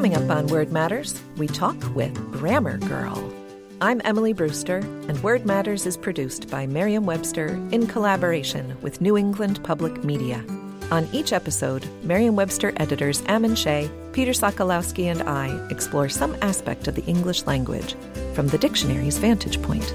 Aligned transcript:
Coming 0.00 0.16
up 0.16 0.30
on 0.34 0.46
Word 0.46 0.72
Matters, 0.72 1.20
we 1.36 1.46
talk 1.46 1.76
with 1.94 2.14
Grammar 2.32 2.78
Girl. 2.78 3.30
I'm 3.82 4.00
Emily 4.02 4.32
Brewster, 4.32 4.78
and 4.78 5.22
Word 5.22 5.44
Matters 5.44 5.84
is 5.84 5.98
produced 5.98 6.48
by 6.48 6.66
Merriam 6.66 7.04
Webster 7.04 7.48
in 7.70 7.86
collaboration 7.86 8.80
with 8.80 9.02
New 9.02 9.18
England 9.18 9.62
Public 9.62 10.02
Media. 10.02 10.42
On 10.90 11.06
each 11.12 11.34
episode, 11.34 11.86
Merriam 12.02 12.34
Webster 12.34 12.72
editors 12.78 13.22
Ammon 13.26 13.54
Shea, 13.54 13.90
Peter 14.14 14.30
Sokolowski, 14.30 15.04
and 15.04 15.22
I 15.24 15.54
explore 15.68 16.08
some 16.08 16.34
aspect 16.40 16.88
of 16.88 16.94
the 16.94 17.04
English 17.04 17.44
language 17.44 17.94
from 18.32 18.48
the 18.48 18.56
dictionary's 18.56 19.18
vantage 19.18 19.60
point. 19.60 19.92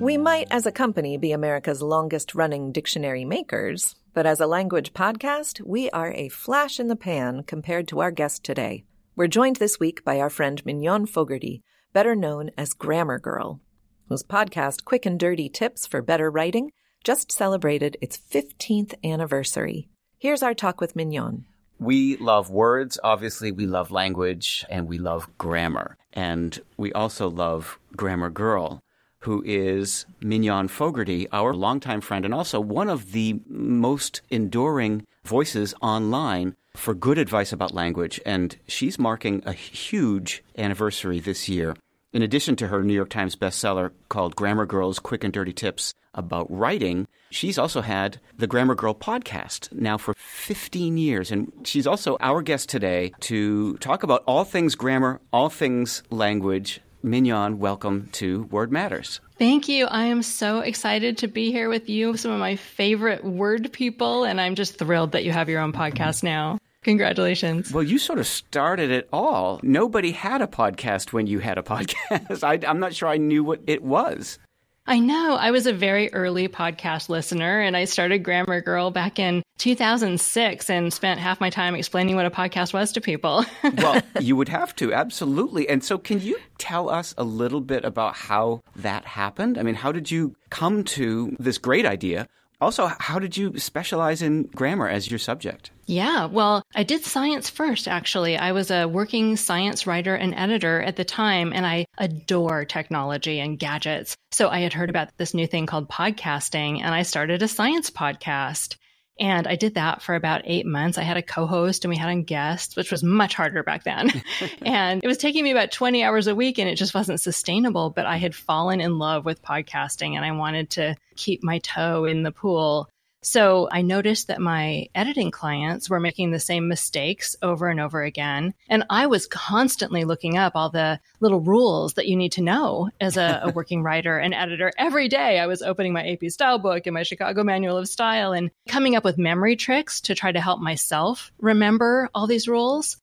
We 0.00 0.16
might, 0.16 0.46
as 0.52 0.64
a 0.64 0.70
company, 0.70 1.16
be 1.16 1.32
America's 1.32 1.82
longest 1.82 2.36
running 2.36 2.70
dictionary 2.70 3.24
makers, 3.24 3.96
but 4.12 4.26
as 4.26 4.40
a 4.40 4.46
language 4.46 4.92
podcast, 4.92 5.60
we 5.64 5.88
are 5.90 6.12
a 6.12 6.28
flash 6.28 6.80
in 6.80 6.88
the 6.88 6.96
pan 6.96 7.42
compared 7.42 7.86
to 7.88 8.00
our 8.00 8.10
guest 8.10 8.44
today. 8.44 8.84
We're 9.16 9.26
joined 9.26 9.56
this 9.56 9.78
week 9.78 10.04
by 10.04 10.18
our 10.20 10.30
friend 10.30 10.64
Mignon 10.64 11.06
Fogarty, 11.06 11.62
better 11.92 12.14
known 12.14 12.50
as 12.56 12.72
Grammar 12.72 13.18
Girl, 13.18 13.60
whose 14.08 14.22
podcast, 14.22 14.84
Quick 14.84 15.06
and 15.06 15.18
Dirty 15.18 15.48
Tips 15.48 15.86
for 15.86 16.02
Better 16.02 16.30
Writing, 16.30 16.72
just 17.04 17.30
celebrated 17.32 17.96
its 18.00 18.18
15th 18.18 18.94
anniversary. 19.04 19.88
Here's 20.18 20.42
our 20.42 20.54
talk 20.54 20.80
with 20.80 20.96
Mignon. 20.96 21.46
We 21.78 22.16
love 22.18 22.50
words, 22.50 22.98
obviously, 23.02 23.52
we 23.52 23.66
love 23.66 23.90
language, 23.90 24.66
and 24.68 24.86
we 24.86 24.98
love 24.98 25.30
grammar. 25.38 25.96
And 26.12 26.60
we 26.76 26.92
also 26.92 27.30
love 27.30 27.78
Grammar 27.96 28.30
Girl 28.30 28.82
who 29.20 29.42
is 29.46 30.06
Mignon 30.20 30.68
Fogarty, 30.68 31.28
our 31.30 31.54
longtime 31.54 32.00
friend, 32.00 32.24
and 32.24 32.34
also 32.34 32.60
one 32.60 32.88
of 32.88 33.12
the 33.12 33.40
most 33.48 34.22
enduring 34.30 35.06
voices 35.24 35.74
online 35.82 36.56
for 36.74 36.94
good 36.94 37.18
advice 37.18 37.52
about 37.52 37.74
language. 37.74 38.20
And 38.24 38.56
she's 38.66 38.98
marking 38.98 39.42
a 39.44 39.52
huge 39.52 40.42
anniversary 40.56 41.20
this 41.20 41.48
year. 41.48 41.76
In 42.12 42.22
addition 42.22 42.56
to 42.56 42.68
her 42.68 42.82
New 42.82 42.94
York 42.94 43.10
Times 43.10 43.36
bestseller 43.36 43.92
called 44.08 44.34
Grammar 44.34 44.66
Girl's 44.66 44.98
Quick 44.98 45.22
and 45.22 45.32
Dirty 45.32 45.52
Tips 45.52 45.94
about 46.12 46.50
Writing, 46.50 47.06
she's 47.30 47.56
also 47.56 47.82
had 47.82 48.18
the 48.36 48.48
Grammar 48.48 48.74
Girl 48.74 48.94
podcast 48.94 49.72
now 49.72 49.96
for 49.96 50.14
15 50.16 50.96
years. 50.96 51.30
And 51.30 51.52
she's 51.62 51.86
also 51.86 52.16
our 52.20 52.42
guest 52.42 52.68
today 52.68 53.12
to 53.20 53.76
talk 53.76 54.02
about 54.02 54.24
all 54.26 54.44
things 54.44 54.74
grammar, 54.74 55.20
all 55.32 55.50
things 55.50 56.02
language, 56.10 56.80
Mignon, 57.02 57.58
welcome 57.58 58.08
to 58.12 58.42
Word 58.44 58.70
Matters. 58.70 59.20
Thank 59.38 59.68
you. 59.68 59.86
I 59.86 60.04
am 60.04 60.22
so 60.22 60.60
excited 60.60 61.18
to 61.18 61.28
be 61.28 61.50
here 61.50 61.70
with 61.70 61.88
you, 61.88 62.16
some 62.16 62.30
of 62.30 62.38
my 62.38 62.56
favorite 62.56 63.24
word 63.24 63.72
people, 63.72 64.24
and 64.24 64.40
I'm 64.40 64.54
just 64.54 64.76
thrilled 64.76 65.12
that 65.12 65.24
you 65.24 65.32
have 65.32 65.48
your 65.48 65.60
own 65.60 65.72
podcast 65.72 66.22
now. 66.22 66.58
Congratulations. 66.82 67.72
Well, 67.72 67.82
you 67.82 67.98
sort 67.98 68.18
of 68.18 68.26
started 68.26 68.90
it 68.90 69.08
all. 69.12 69.60
Nobody 69.62 70.12
had 70.12 70.42
a 70.42 70.46
podcast 70.46 71.12
when 71.12 71.26
you 71.26 71.38
had 71.38 71.58
a 71.58 71.62
podcast. 71.62 72.44
I, 72.44 72.68
am 72.68 72.80
not 72.80 72.94
sure 72.94 73.08
I 73.08 73.16
knew 73.16 73.44
what 73.44 73.60
it 73.66 73.82
was. 73.82 74.38
I 74.86 74.98
know. 74.98 75.36
I 75.36 75.50
was 75.50 75.66
a 75.66 75.72
very 75.72 76.12
early 76.12 76.48
podcast 76.48 77.08
listener 77.08 77.60
and 77.60 77.76
I 77.76 77.84
started 77.84 78.20
Grammar 78.20 78.60
Girl 78.60 78.90
back 78.90 79.18
in 79.18 79.42
2006 79.58 80.70
and 80.70 80.92
spent 80.92 81.20
half 81.20 81.40
my 81.40 81.50
time 81.50 81.74
explaining 81.74 82.16
what 82.16 82.26
a 82.26 82.30
podcast 82.30 82.72
was 82.72 82.92
to 82.92 83.00
people. 83.00 83.44
well, 83.76 84.02
you 84.20 84.36
would 84.36 84.48
have 84.48 84.74
to, 84.76 84.92
absolutely. 84.92 85.68
And 85.68 85.84
so, 85.84 85.98
can 85.98 86.20
you 86.20 86.38
tell 86.58 86.88
us 86.88 87.14
a 87.18 87.24
little 87.24 87.60
bit 87.60 87.84
about 87.84 88.16
how 88.16 88.62
that 88.76 89.04
happened? 89.04 89.58
I 89.58 89.62
mean, 89.62 89.74
how 89.74 89.92
did 89.92 90.10
you 90.10 90.34
come 90.48 90.82
to 90.84 91.36
this 91.38 91.58
great 91.58 91.86
idea 91.86 92.26
also, 92.60 92.90
how 92.98 93.18
did 93.18 93.36
you 93.36 93.58
specialize 93.58 94.20
in 94.20 94.42
grammar 94.54 94.86
as 94.86 95.10
your 95.10 95.18
subject? 95.18 95.70
Yeah, 95.90 96.26
well, 96.26 96.62
I 96.72 96.84
did 96.84 97.02
science 97.04 97.50
first, 97.50 97.88
actually. 97.88 98.36
I 98.36 98.52
was 98.52 98.70
a 98.70 98.86
working 98.86 99.36
science 99.36 99.88
writer 99.88 100.14
and 100.14 100.32
editor 100.36 100.80
at 100.80 100.94
the 100.94 101.04
time, 101.04 101.52
and 101.52 101.66
I 101.66 101.86
adore 101.98 102.64
technology 102.64 103.40
and 103.40 103.58
gadgets. 103.58 104.16
So 104.30 104.48
I 104.48 104.60
had 104.60 104.72
heard 104.72 104.88
about 104.88 105.08
this 105.16 105.34
new 105.34 105.48
thing 105.48 105.66
called 105.66 105.88
podcasting, 105.88 106.80
and 106.80 106.94
I 106.94 107.02
started 107.02 107.42
a 107.42 107.48
science 107.48 107.90
podcast. 107.90 108.76
And 109.18 109.48
I 109.48 109.56
did 109.56 109.74
that 109.74 110.00
for 110.00 110.14
about 110.14 110.42
eight 110.44 110.64
months. 110.64 110.96
I 110.96 111.02
had 111.02 111.16
a 111.16 111.22
co 111.22 111.44
host 111.48 111.84
and 111.84 111.90
we 111.90 111.96
had 111.96 112.08
on 112.08 112.22
guests, 112.22 112.76
which 112.76 112.92
was 112.92 113.02
much 113.02 113.34
harder 113.34 113.64
back 113.64 113.82
then. 113.82 114.12
and 114.62 115.02
it 115.02 115.08
was 115.08 115.18
taking 115.18 115.42
me 115.42 115.50
about 115.50 115.72
20 115.72 116.04
hours 116.04 116.28
a 116.28 116.36
week 116.36 116.58
and 116.58 116.70
it 116.70 116.76
just 116.76 116.94
wasn't 116.94 117.20
sustainable. 117.20 117.90
But 117.90 118.06
I 118.06 118.16
had 118.16 118.34
fallen 118.34 118.80
in 118.80 118.98
love 118.98 119.24
with 119.24 119.42
podcasting 119.42 120.14
and 120.14 120.24
I 120.24 120.30
wanted 120.30 120.70
to 120.70 120.94
keep 121.16 121.42
my 121.42 121.58
toe 121.58 122.06
in 122.06 122.22
the 122.22 122.32
pool. 122.32 122.88
So 123.22 123.68
I 123.70 123.82
noticed 123.82 124.28
that 124.28 124.40
my 124.40 124.86
editing 124.94 125.30
clients 125.30 125.90
were 125.90 126.00
making 126.00 126.30
the 126.30 126.40
same 126.40 126.68
mistakes 126.68 127.36
over 127.42 127.68
and 127.68 127.78
over 127.78 128.02
again. 128.02 128.54
And 128.68 128.84
I 128.88 129.06
was 129.06 129.26
constantly 129.26 130.04
looking 130.04 130.38
up 130.38 130.52
all 130.54 130.70
the 130.70 131.00
little 131.20 131.40
rules 131.40 131.94
that 131.94 132.06
you 132.06 132.16
need 132.16 132.32
to 132.32 132.42
know 132.42 132.90
as 133.00 133.16
a, 133.16 133.40
a 133.44 133.50
working 133.54 133.82
writer 133.82 134.18
and 134.18 134.32
editor. 134.32 134.72
Every 134.78 135.08
day 135.08 135.38
I 135.38 135.46
was 135.46 135.62
opening 135.62 135.92
my 135.92 136.08
AP 136.08 136.30
style 136.30 136.58
book 136.58 136.86
and 136.86 136.94
my 136.94 137.02
Chicago 137.02 137.44
Manual 137.44 137.76
of 137.76 137.88
Style 137.88 138.32
and 138.32 138.50
coming 138.68 138.96
up 138.96 139.04
with 139.04 139.18
memory 139.18 139.56
tricks 139.56 140.00
to 140.02 140.14
try 140.14 140.32
to 140.32 140.40
help 140.40 140.60
myself 140.60 141.30
remember 141.40 142.08
all 142.14 142.26
these 142.26 142.48
rules. 142.48 142.96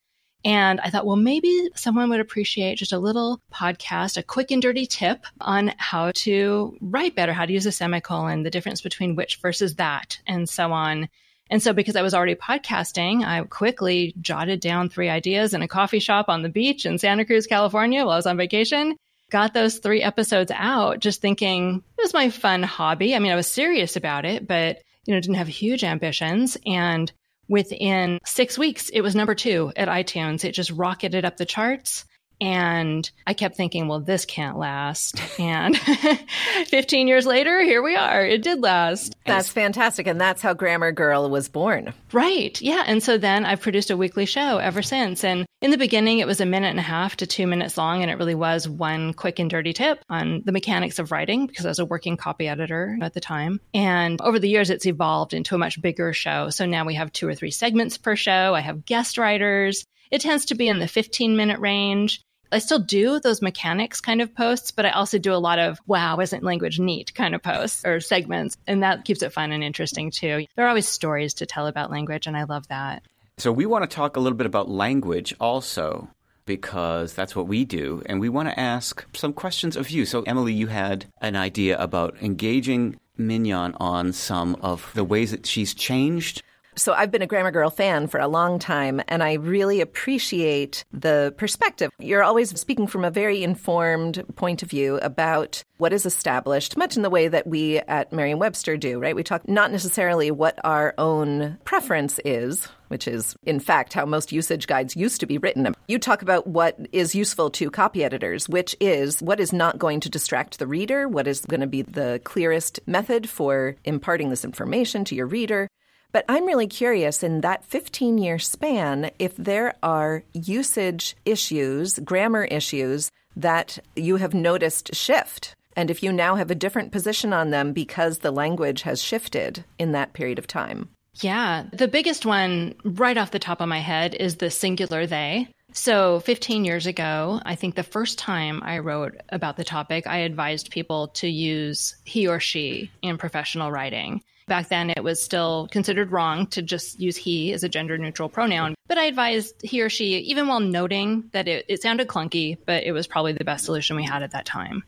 And 0.48 0.80
I 0.80 0.90
thought, 0.90 1.06
well, 1.06 1.18
maybe 1.18 1.70
someone 1.76 2.10
would 2.10 2.22
appreciate 2.22 2.78
just 2.78 2.94
a 2.94 2.98
little 2.98 3.42
podcast, 3.54 4.16
a 4.16 4.24
quick 4.24 4.50
and 4.50 4.62
dirty 4.62 4.86
tip 4.86 5.26
on 5.42 5.74
how 5.76 6.14
to 6.16 6.74
write 6.80 7.18
better, 7.18 7.34
how 7.34 7.46
to 7.46 7.52
use 7.52 7.66
a 7.66 7.72
semicolon, 7.74 8.44
the 8.44 8.50
difference 8.50 8.80
between 8.80 9.18
which 9.18 9.40
versus 9.42 9.76
that, 9.76 10.22
and 10.26 10.48
so 10.48 10.72
on. 10.72 11.10
And 11.50 11.62
so, 11.62 11.74
because 11.74 11.98
I 11.98 12.02
was 12.02 12.14
already 12.14 12.36
podcasting, 12.36 13.26
I 13.26 13.44
quickly 13.44 14.16
jotted 14.22 14.62
down 14.62 14.88
three 14.88 15.10
ideas 15.10 15.54
in 15.54 15.64
a 15.64 15.68
coffee 15.68 16.00
shop 16.00 16.30
on 16.30 16.44
the 16.44 16.50
beach 16.50 16.86
in 16.86 16.98
Santa 16.98 17.26
Cruz, 17.26 17.46
California 17.46 18.06
while 18.06 18.14
I 18.14 18.16
was 18.16 18.26
on 18.26 18.38
vacation. 18.38 18.96
Got 19.30 19.54
those 19.54 19.80
three 19.80 20.02
episodes 20.02 20.54
out 20.56 21.02
just 21.02 21.20
thinking 21.20 21.84
it 21.98 22.02
was 22.02 22.14
my 22.14 22.30
fun 22.30 22.64
hobby. 22.64 23.14
I 23.14 23.20
mean, 23.20 23.34
I 23.34 23.36
was 23.36 23.48
serious 23.48 23.98
about 23.98 24.24
it, 24.24 24.48
but, 24.48 24.78
you 25.06 25.14
know, 25.14 25.20
didn't 25.20 25.36
have 25.36 25.50
huge 25.50 25.84
ambitions. 25.84 26.58
And 26.66 27.12
within 27.48 28.20
six 28.26 28.58
weeks, 28.58 28.90
it 28.90 29.02
was 29.02 29.16
number 29.16 29.36
two 29.36 29.72
at 29.76 29.88
iTunes. 29.88 30.44
It 30.44 30.52
just 30.52 30.72
rocketed 30.72 31.26
up 31.26 31.38
the 31.38 31.46
charts. 31.46 32.06
And 32.40 33.10
I 33.26 33.34
kept 33.34 33.58
thinking, 33.58 33.88
well, 33.88 34.00
this 34.00 34.26
can't 34.26 34.58
last. 34.58 35.20
And 35.40 35.78
15 36.68 37.08
years 37.08 37.26
later, 37.26 37.62
here 37.62 37.82
we 37.82 37.96
are. 37.96 38.26
It 38.26 38.44
did 38.44 38.62
last. 38.62 39.16
That's 39.26 39.50
fantastic. 39.50 40.08
And 40.08 40.22
that's 40.22 40.42
how 40.42 40.54
Grammar 40.54 40.92
Girl 40.92 41.30
was 41.30 41.50
born. 41.50 41.94
Right. 42.12 42.60
Yeah. 42.62 42.84
And 42.86 43.02
so 43.02 43.18
then 43.18 43.46
I've 43.46 43.62
produced 43.62 43.90
a 43.90 43.98
weekly 43.98 44.26
show 44.26 44.58
ever 44.58 44.82
since. 44.82 45.24
And 45.24 45.46
in 45.62 45.72
the 45.72 45.78
beginning, 45.78 46.20
it 46.20 46.28
was 46.28 46.40
a 46.40 46.46
minute 46.46 46.70
and 46.70 46.80
a 46.80 46.84
half 46.84 47.16
to 47.18 47.28
two 47.28 47.48
minutes 47.48 47.78
long. 47.78 48.02
And 48.02 48.12
it 48.12 48.18
really 48.18 48.36
was 48.36 48.70
one 48.70 49.14
quick 49.14 49.40
and 49.40 49.50
dirty 49.50 49.74
tip 49.74 50.04
on 50.10 50.44
the 50.46 50.52
mechanics 50.52 51.00
of 51.00 51.12
writing 51.12 51.48
because 51.48 51.66
I 51.66 51.70
was 51.70 51.80
a 51.80 51.86
working 51.86 52.18
copy 52.18 52.48
editor 52.48 52.98
at 53.02 53.14
the 53.14 53.20
time. 53.20 53.60
And 53.74 54.22
over 54.22 54.38
the 54.38 54.50
years, 54.50 54.70
it's 54.70 54.86
evolved 54.86 55.34
into 55.34 55.56
a 55.56 55.60
much 55.60 55.82
bigger 55.82 56.14
show. 56.14 56.52
So 56.52 56.66
now 56.66 56.86
we 56.86 56.94
have 56.94 57.12
two 57.12 57.28
or 57.28 57.34
three 57.34 57.52
segments 57.52 57.98
per 57.98 58.16
show. 58.16 58.54
I 58.54 58.60
have 58.62 58.86
guest 58.86 59.18
writers. 59.18 59.86
It 60.12 60.22
tends 60.22 60.46
to 60.46 60.56
be 60.56 60.68
in 60.68 60.80
the 60.80 60.88
15 60.88 61.36
minute 61.36 61.60
range. 61.60 62.22
I 62.52 62.60
still 62.60 62.80
do 62.80 63.20
those 63.20 63.42
mechanics 63.42 64.02
kind 64.02 64.22
of 64.22 64.34
posts, 64.34 64.72
but 64.72 64.86
I 64.86 64.92
also 64.92 65.18
do 65.18 65.34
a 65.34 65.36
lot 65.36 65.60
of 65.60 65.80
wow, 65.88 66.20
isn't 66.20 66.44
language 66.44 66.80
neat 66.80 67.14
kind 67.14 67.36
of 67.36 67.44
posts 67.44 67.86
or 67.86 68.00
segments. 68.00 68.58
And 68.68 68.84
that 68.84 69.06
keeps 69.06 69.22
it 69.22 69.34
fun 69.34 69.52
and 69.52 69.64
interesting 69.64 70.12
too. 70.12 70.46
There 70.56 70.66
are 70.66 70.70
always 70.70 70.88
stories 70.88 71.34
to 71.36 71.46
tell 71.46 71.68
about 71.68 71.92
language, 71.92 72.28
and 72.28 72.38
I 72.38 72.44
love 72.44 72.68
that. 72.70 73.04
So, 73.38 73.52
we 73.52 73.66
want 73.66 73.90
to 73.90 73.96
talk 73.96 74.16
a 74.16 74.20
little 74.20 74.38
bit 74.38 74.48
about 74.48 74.70
language 74.70 75.36
also, 75.40 76.10
because 76.46 77.14
that's 77.14 77.36
what 77.36 77.48
we 77.48 77.66
do. 77.66 78.02
And 78.08 78.20
we 78.20 78.30
want 78.30 78.50
to 78.50 78.60
ask 78.60 79.06
some 79.16 79.34
questions 79.34 79.76
of 79.76 79.92
you. 79.92 80.06
So, 80.06 80.24
Emily, 80.24 80.54
you 80.54 80.68
had 80.68 81.06
an 81.22 81.36
idea 81.36 81.78
about 81.78 82.18
engaging 82.22 83.00
Mignon 83.18 83.76
on 83.80 84.14
some 84.14 84.56
of 84.62 84.92
the 84.96 85.04
ways 85.04 85.32
that 85.32 85.46
she's 85.46 85.74
changed 85.74 86.42
so 86.78 86.94
I've 86.94 87.12
been 87.12 87.22
a 87.22 87.28
Grammar 87.28 87.52
Girl 87.52 87.70
fan 87.70 88.08
for 88.08 88.20
a 88.20 88.28
long 88.28 88.60
time, 88.60 89.02
and 89.08 89.24
I 89.24 89.34
really 89.34 89.82
appreciate 89.82 90.86
the 90.94 91.34
perspective. 91.38 91.92
You're 92.00 92.24
always 92.24 92.58
speaking 92.60 92.88
from 92.88 93.04
a 93.04 93.12
very 93.12 93.44
informed 93.44 94.24
point 94.36 94.64
of 94.64 94.70
view 94.70 94.98
about 94.98 95.64
what 95.78 95.94
is 95.94 96.06
established, 96.06 96.78
much 96.78 96.96
in 96.96 97.04
the 97.04 97.10
way 97.10 97.28
that 97.28 97.48
we 97.48 97.80
at 97.80 98.14
Merriam 98.14 98.40
Webster 98.40 98.78
do, 98.78 99.00
right? 99.00 99.16
We 99.16 99.24
talk 99.24 99.48
not 99.48 99.72
necessarily 99.72 100.32
what 100.32 100.60
our 100.64 100.94
own 100.98 101.58
preference 101.66 102.20
is, 102.24 102.68
which 102.88 103.08
is, 103.08 103.36
in 103.44 103.60
fact, 103.60 103.94
how 103.94 104.06
most 104.06 104.32
usage 104.32 104.68
guides 104.68 104.96
used 104.96 105.20
to 105.20 105.26
be 105.26 105.38
written. 105.38 105.74
You 105.88 106.00
talk 106.00 106.22
about 106.22 106.48
what 106.48 106.78
is 106.92 107.16
useful 107.16 107.50
to 107.52 107.70
copy 107.70 108.04
editors, 108.04 108.48
which 108.48 108.76
is 108.80 109.22
what 109.22 109.40
is 109.40 109.54
not 109.54 109.78
going 109.78 110.00
to 110.02 110.10
distract 110.10 110.60
the 110.60 110.68
reader, 110.68 111.08
what 111.08 111.28
is 111.28 111.42
going 111.42 111.62
to 111.62 111.68
be 111.68 111.82
the 111.82 112.22
clearest 112.24 112.80
method 112.88 113.30
for 113.30 113.76
imparting 113.84 114.30
this 114.30 114.46
information 114.46 115.04
to 115.06 115.16
your 115.16 115.28
reader. 115.28 115.68
But 116.12 116.26
I'm 116.30 116.46
really 116.46 116.68
curious 116.68 117.24
in 117.24 117.42
that 117.42 117.66
15 117.66 118.18
year 118.18 118.40
span 118.40 119.12
if 119.20 119.36
there 119.36 119.76
are 119.84 120.24
usage 120.34 121.16
issues, 121.26 122.00
grammar 122.00 122.46
issues 122.46 123.12
that 123.36 123.78
you 123.96 124.16
have 124.18 124.34
noticed 124.34 124.96
shift. 124.96 125.56
And 125.76 125.92
if 125.92 126.02
you 126.02 126.12
now 126.12 126.36
have 126.36 126.50
a 126.50 126.56
different 126.56 126.92
position 126.92 127.34
on 127.34 127.52
them 127.52 127.72
because 127.72 128.20
the 128.20 128.32
language 128.32 128.82
has 128.82 129.02
shifted 129.02 129.64
in 129.78 129.92
that 129.92 130.14
period 130.14 130.40
of 130.40 130.48
time. 130.48 130.90
Yeah. 131.16 131.66
The 131.72 131.88
biggest 131.88 132.26
one 132.26 132.76
right 132.84 133.18
off 133.18 133.32
the 133.32 133.40
top 133.40 133.62
of 133.62 133.70
my 133.70 133.80
head 133.80 134.16
is 134.16 134.38
the 134.38 134.50
singular 134.50 135.06
they. 135.06 135.48
So, 135.74 136.22
15 136.22 136.66
years 136.66 136.88
ago, 136.88 137.42
I 137.46 137.56
think 137.56 137.76
the 137.76 137.84
first 137.84 138.18
time 138.18 138.64
I 138.64 138.80
wrote 138.80 139.20
about 139.30 139.58
the 139.58 139.64
topic, 139.64 140.08
I 140.08 140.20
advised 140.20 140.72
people 140.72 141.10
to 141.10 141.28
use 141.28 141.96
he 142.04 142.28
or 142.28 142.40
she 142.40 142.90
in 143.02 143.18
professional 143.18 143.70
writing. 143.70 144.24
Back 144.48 144.70
then, 144.70 144.90
it 144.90 145.04
was 145.04 145.22
still 145.22 145.68
considered 145.72 146.12
wrong 146.12 146.48
to 146.48 146.62
just 146.62 147.00
use 147.00 147.18
he 147.18 147.52
as 147.52 147.64
a 147.64 147.70
gender 147.70 147.98
neutral 147.98 148.30
pronoun. 148.30 148.76
But 148.88 148.98
I 148.98 149.06
advised 149.06 149.62
he 149.62 149.82
or 149.82 149.90
she, 149.90 150.18
even 150.20 150.48
while 150.48 150.62
noting 150.62 151.30
that 151.34 151.50
it, 151.50 151.66
it 151.68 151.82
sounded 151.82 152.08
clunky, 152.08 152.58
but 152.66 152.84
it 152.86 152.94
was 152.94 153.08
probably 153.08 153.34
the 153.34 153.44
best 153.44 153.66
solution 153.66 153.98
we 153.98 154.06
had 154.06 154.24
at 154.24 154.32
that 154.32 154.46
time. 154.46 154.84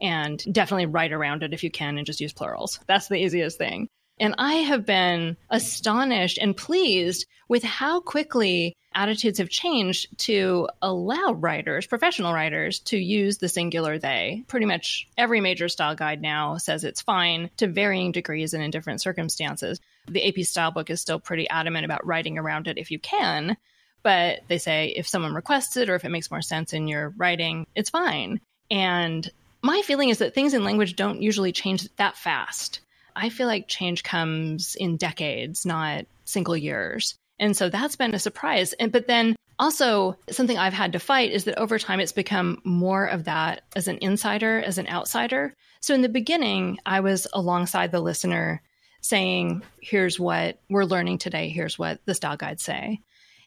And 0.00 0.42
definitely 0.52 0.86
write 0.86 1.12
around 1.12 1.42
it 1.42 1.52
if 1.52 1.62
you 1.62 1.70
can 1.70 1.98
and 1.98 2.06
just 2.06 2.20
use 2.20 2.32
plurals. 2.32 2.80
That's 2.86 3.08
the 3.08 3.22
easiest 3.22 3.58
thing. 3.58 3.88
And 4.18 4.34
I 4.38 4.54
have 4.54 4.86
been 4.86 5.36
astonished 5.50 6.38
and 6.38 6.56
pleased 6.56 7.26
with 7.48 7.62
how 7.62 8.00
quickly 8.00 8.74
attitudes 8.94 9.38
have 9.38 9.48
changed 9.48 10.18
to 10.18 10.68
allow 10.80 11.32
writers, 11.32 11.86
professional 11.86 12.32
writers, 12.32 12.80
to 12.80 12.96
use 12.96 13.38
the 13.38 13.48
singular 13.48 13.98
they. 13.98 14.44
Pretty 14.48 14.66
much 14.66 15.08
every 15.16 15.40
major 15.40 15.68
style 15.68 15.94
guide 15.94 16.22
now 16.22 16.56
says 16.56 16.84
it's 16.84 17.02
fine 17.02 17.50
to 17.56 17.66
varying 17.66 18.12
degrees 18.12 18.54
and 18.54 18.62
in 18.62 18.70
different 18.70 19.00
circumstances. 19.00 19.80
The 20.08 20.26
AP 20.26 20.44
style 20.44 20.70
book 20.70 20.90
is 20.90 21.00
still 21.00 21.20
pretty 21.20 21.48
adamant 21.48 21.84
about 21.84 22.06
writing 22.06 22.38
around 22.38 22.68
it 22.68 22.78
if 22.78 22.90
you 22.90 22.98
can, 22.98 23.56
but 24.02 24.40
they 24.48 24.58
say 24.58 24.92
if 24.96 25.08
someone 25.08 25.34
requests 25.34 25.76
it 25.76 25.88
or 25.88 25.94
if 25.94 26.04
it 26.04 26.10
makes 26.10 26.30
more 26.30 26.42
sense 26.42 26.72
in 26.72 26.88
your 26.88 27.10
writing, 27.16 27.66
it's 27.74 27.90
fine. 27.90 28.40
And 28.70 29.30
my 29.62 29.82
feeling 29.82 30.08
is 30.08 30.18
that 30.18 30.34
things 30.34 30.54
in 30.54 30.64
language 30.64 30.96
don't 30.96 31.22
usually 31.22 31.52
change 31.52 31.88
that 31.96 32.16
fast. 32.16 32.80
I 33.14 33.28
feel 33.28 33.46
like 33.46 33.68
change 33.68 34.02
comes 34.02 34.74
in 34.74 34.96
decades, 34.96 35.66
not 35.66 36.06
single 36.24 36.56
years. 36.56 37.14
And 37.38 37.56
so 37.56 37.68
that's 37.68 37.96
been 37.96 38.14
a 38.14 38.18
surprise. 38.18 38.72
And 38.74 38.92
but 38.92 39.06
then 39.06 39.36
also 39.58 40.16
something 40.30 40.58
I've 40.58 40.72
had 40.72 40.92
to 40.92 40.98
fight 40.98 41.32
is 41.32 41.44
that 41.44 41.58
over 41.58 41.78
time 41.78 42.00
it's 42.00 42.12
become 42.12 42.60
more 42.64 43.06
of 43.06 43.24
that 43.24 43.62
as 43.76 43.88
an 43.88 43.98
insider, 44.00 44.60
as 44.60 44.78
an 44.78 44.88
outsider. 44.88 45.54
So 45.80 45.94
in 45.94 46.02
the 46.02 46.08
beginning, 46.08 46.78
I 46.86 47.00
was 47.00 47.26
alongside 47.32 47.90
the 47.90 48.00
listener 48.00 48.62
saying, 49.00 49.62
here's 49.80 50.18
what 50.18 50.58
we're 50.70 50.84
learning 50.84 51.18
today, 51.18 51.48
here's 51.48 51.78
what 51.78 52.00
the 52.04 52.14
style 52.14 52.36
guides 52.36 52.62
say. 52.62 53.00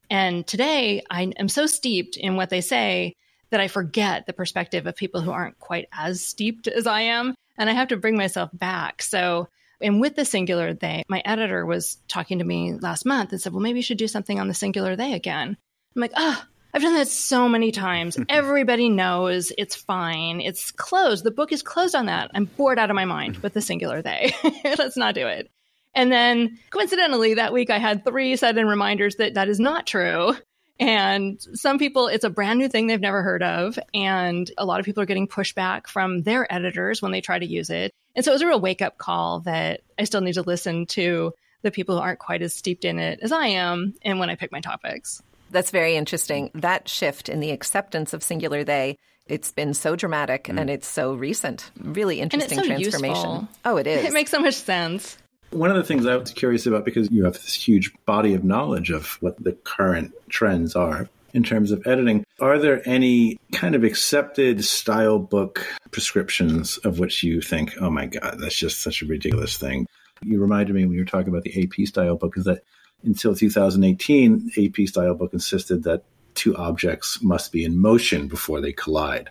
And 0.10 0.46
today 0.46 1.04
I 1.10 1.24
am 1.24 1.50
so 1.50 1.66
steeped 1.66 2.18
in 2.18 2.36
what 2.36 2.50
they 2.50 2.62
say 2.62 3.16
that 3.50 3.62
I 3.62 3.68
forget 3.68 4.26
the 4.26 4.34
perspective 4.34 4.86
of 4.86 4.96
people 4.96 5.22
who 5.22 5.32
aren't 5.32 5.60
quite 5.60 5.88
as 5.94 6.26
steeped 6.26 6.68
as 6.68 6.88
I 6.88 7.02
am. 7.02 7.36
And 7.58 7.70
I 7.70 7.74
have 7.74 7.88
to 7.90 7.98
bring 7.98 8.18
myself 8.18 8.50
back. 8.54 9.02
So 9.02 9.48
and 9.82 10.02
with 10.02 10.16
the 10.16 10.26
singular 10.26 10.74
they, 10.74 11.04
my 11.08 11.22
editor 11.26 11.66
was 11.66 11.98
talking 12.08 12.40
to 12.40 12.46
me 12.46 12.74
last 12.74 13.06
month 13.06 13.32
and 13.32 13.42
said, 13.42 13.54
well, 13.54 13.62
maybe 13.62 13.80
you 13.80 13.84
should 13.84 13.98
do 13.98 14.08
something 14.08 14.40
on 14.40 14.48
the 14.48 14.54
singular 14.54 14.96
they 14.96 15.14
again. 15.14 15.58
I'm 15.96 16.02
like, 16.02 16.14
oh, 16.16 16.44
I've 16.74 16.82
done 16.82 16.96
that 16.96 17.08
so 17.08 17.48
many 17.48 17.72
times. 17.72 18.18
Everybody 18.30 18.90
knows 18.90 19.54
it's 19.58 19.76
fine. 19.76 20.42
It's 20.42 20.72
closed. 20.72 21.24
The 21.24 21.32
book 21.32 21.52
is 21.52 21.64
closed 21.64 21.96
on 21.96 22.08
that. 22.08 22.32
I'm 22.34 22.46
bored 22.46 22.80
out 22.80 22.90
of 22.90 22.96
my 22.96 23.06
mind 23.06 23.38
with 23.38 23.54
the 23.54 23.62
singular 23.62 24.02
they. 24.02 24.36
Let's 24.64 24.98
not 24.98 25.16
do 25.16 25.28
it. 25.28 25.50
And 25.94 26.12
then 26.12 26.60
coincidentally, 26.72 27.36
that 27.36 27.54
week 27.54 27.70
I 27.70 27.78
had 27.78 28.04
three 28.04 28.36
sudden 28.36 28.68
reminders 28.68 29.16
that 29.16 29.36
that 29.36 29.48
is 29.48 29.60
not 29.60 29.88
true. 29.88 30.36
And 30.78 31.42
some 31.54 31.80
people, 31.80 32.08
it's 32.08 32.26
a 32.26 32.30
brand 32.30 32.60
new 32.60 32.68
thing 32.68 32.88
they've 32.88 33.00
never 33.00 33.24
heard 33.24 33.42
of. 33.42 33.80
And 33.94 34.52
a 34.58 34.66
lot 34.66 34.82
of 34.82 34.86
people 34.86 35.02
are 35.02 35.06
getting 35.06 35.30
pushback 35.30 35.88
from 35.88 36.24
their 36.24 36.52
editors 36.54 37.02
when 37.02 37.14
they 37.14 37.22
try 37.22 37.40
to 37.40 37.46
use 37.46 37.70
it. 37.70 37.94
And 38.16 38.24
so 38.24 38.32
it 38.32 38.36
was 38.36 38.42
a 38.42 38.48
real 38.48 38.62
wake 38.62 38.82
up 38.82 38.98
call 38.98 39.42
that 39.42 39.82
I 40.00 40.06
still 40.06 40.22
need 40.22 40.34
to 40.34 40.42
listen 40.42 40.86
to 40.88 41.34
the 41.62 41.72
people 41.72 41.96
who 41.96 42.02
aren't 42.02 42.20
quite 42.20 42.42
as 42.42 42.54
steeped 42.54 42.86
in 42.86 43.00
it 43.00 43.20
as 43.22 43.32
I 43.32 43.48
am 43.48 43.96
and 44.04 44.20
when 44.20 44.30
I 44.30 44.36
pick 44.36 44.52
my 44.52 44.62
topics. 44.62 45.22
That's 45.52 45.72
very 45.72 45.96
interesting. 45.96 46.52
That 46.54 46.88
shift 46.88 47.30
in 47.30 47.40
the 47.40 47.52
acceptance 47.52 48.14
of 48.14 48.24
singular 48.24 48.64
they, 48.64 48.98
it's 49.28 49.52
been 49.52 49.74
so 49.74 49.96
dramatic 49.96 50.46
mm. 50.46 50.60
and 50.60 50.70
it's 50.70 50.88
so 50.88 51.14
recent. 51.16 51.72
Really 51.82 52.22
interesting 52.22 52.60
so 52.60 52.66
transformation. 52.66 53.16
Useful. 53.16 53.48
Oh, 53.66 53.78
it 53.78 53.88
is. 53.88 54.06
It 54.06 54.14
makes 54.14 54.32
so 54.32 54.40
much 54.40 54.56
sense. 54.56 55.18
One 55.52 55.70
of 55.70 55.78
the 55.78 55.84
things 55.84 56.06
I 56.06 56.16
was 56.16 56.32
curious 56.32 56.66
about 56.66 56.86
because 56.86 57.10
you 57.12 57.24
have 57.24 57.34
this 57.34 57.54
huge 57.54 57.92
body 58.06 58.34
of 58.34 58.44
knowledge 58.44 58.92
of 58.92 59.18
what 59.22 59.42
the 59.44 59.54
current 59.54 60.14
trends 60.30 60.76
are 60.76 61.10
in 61.36 61.44
terms 61.44 61.72
of 61.72 61.86
editing, 61.86 62.24
are 62.40 62.58
there 62.58 62.82
any 62.88 63.38
kind 63.52 63.76
of 63.76 63.84
accepted 63.84 64.64
style 64.64 65.20
book 65.20 65.66
prescriptions 65.92 66.78
of 66.80 66.98
which 66.98 67.24
you 67.24 67.42
think, 67.42 67.74
oh 67.82 67.90
my 67.90 68.06
God, 68.06 68.38
that's 68.40 68.58
just 68.58 68.82
such 68.82 69.02
a 69.02 69.06
ridiculous 69.06 69.58
thing? 69.58 69.86
You 70.24 70.40
reminded 70.40 70.74
me 70.74 70.86
when 70.86 70.94
you 70.94 71.02
were 71.02 71.06
talking 71.06 71.28
about 71.28 71.44
the 71.44 71.62
AP 71.62 71.88
style 71.88 72.16
book 72.16 72.38
is 72.38 72.46
that 72.46 72.64
until 73.04 73.36
2018, 73.36 74.52
AP 74.58 74.88
style 74.88 75.14
book 75.14 75.34
insisted 75.34 75.84
that 75.84 76.06
two 76.36 76.56
objects 76.56 77.22
must 77.22 77.52
be 77.52 77.66
in 77.66 77.78
motion 77.78 78.30
before 78.30 78.62
they 78.62 78.72
collide. 78.72 79.30